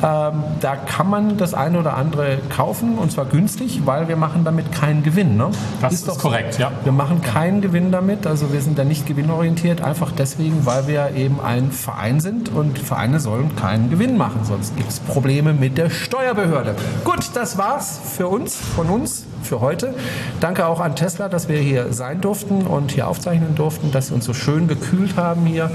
[0.02, 4.44] Ähm, da kann man das eine oder andere kaufen und zwar günstig weil wir machen
[4.44, 5.36] damit keinen Gewinn.
[5.36, 5.50] Ne?
[5.80, 6.72] Das ist, ist korrekt, ja.
[6.82, 11.12] Wir machen keinen Gewinn damit, also wir sind da nicht gewinnorientiert, einfach deswegen, weil wir
[11.14, 15.78] eben ein Verein sind und Vereine sollen keinen Gewinn machen, sonst gibt es Probleme mit
[15.78, 16.74] der Steuerbehörde.
[17.04, 19.94] Gut, das war's für uns, von uns für heute.
[20.40, 24.14] Danke auch an Tesla, dass wir hier sein durften und hier aufzeichnen durften, dass sie
[24.14, 25.70] uns so schön gekühlt haben hier.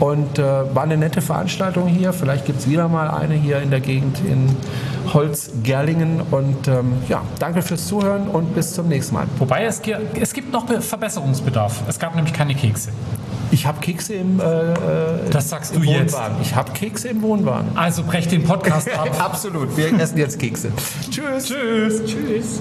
[0.00, 2.12] Und äh, war eine nette Veranstaltung hier.
[2.12, 4.56] Vielleicht gibt es wieder mal eine hier in der Gegend in
[5.12, 6.20] Holzgerlingen.
[6.30, 9.26] Und ähm, ja, danke fürs Zuhören und bis zum nächsten Mal.
[9.38, 9.80] Wobei es,
[10.20, 11.82] es gibt noch Verbesserungsbedarf.
[11.88, 12.90] Es gab nämlich keine Kekse.
[13.50, 14.76] Ich habe Kekse im, äh, äh
[15.30, 16.14] das sagst du jetzt.
[16.14, 16.36] Wohnwagen.
[16.40, 17.76] Ich habe Kekse im Wohnwagen.
[17.76, 19.08] Also brech den Podcast ab.
[19.18, 19.76] Absolut.
[19.76, 20.72] Wir essen jetzt Kekse.
[21.10, 21.46] Tschüss.
[21.46, 22.04] Tschüss.
[22.06, 22.60] Tschüss.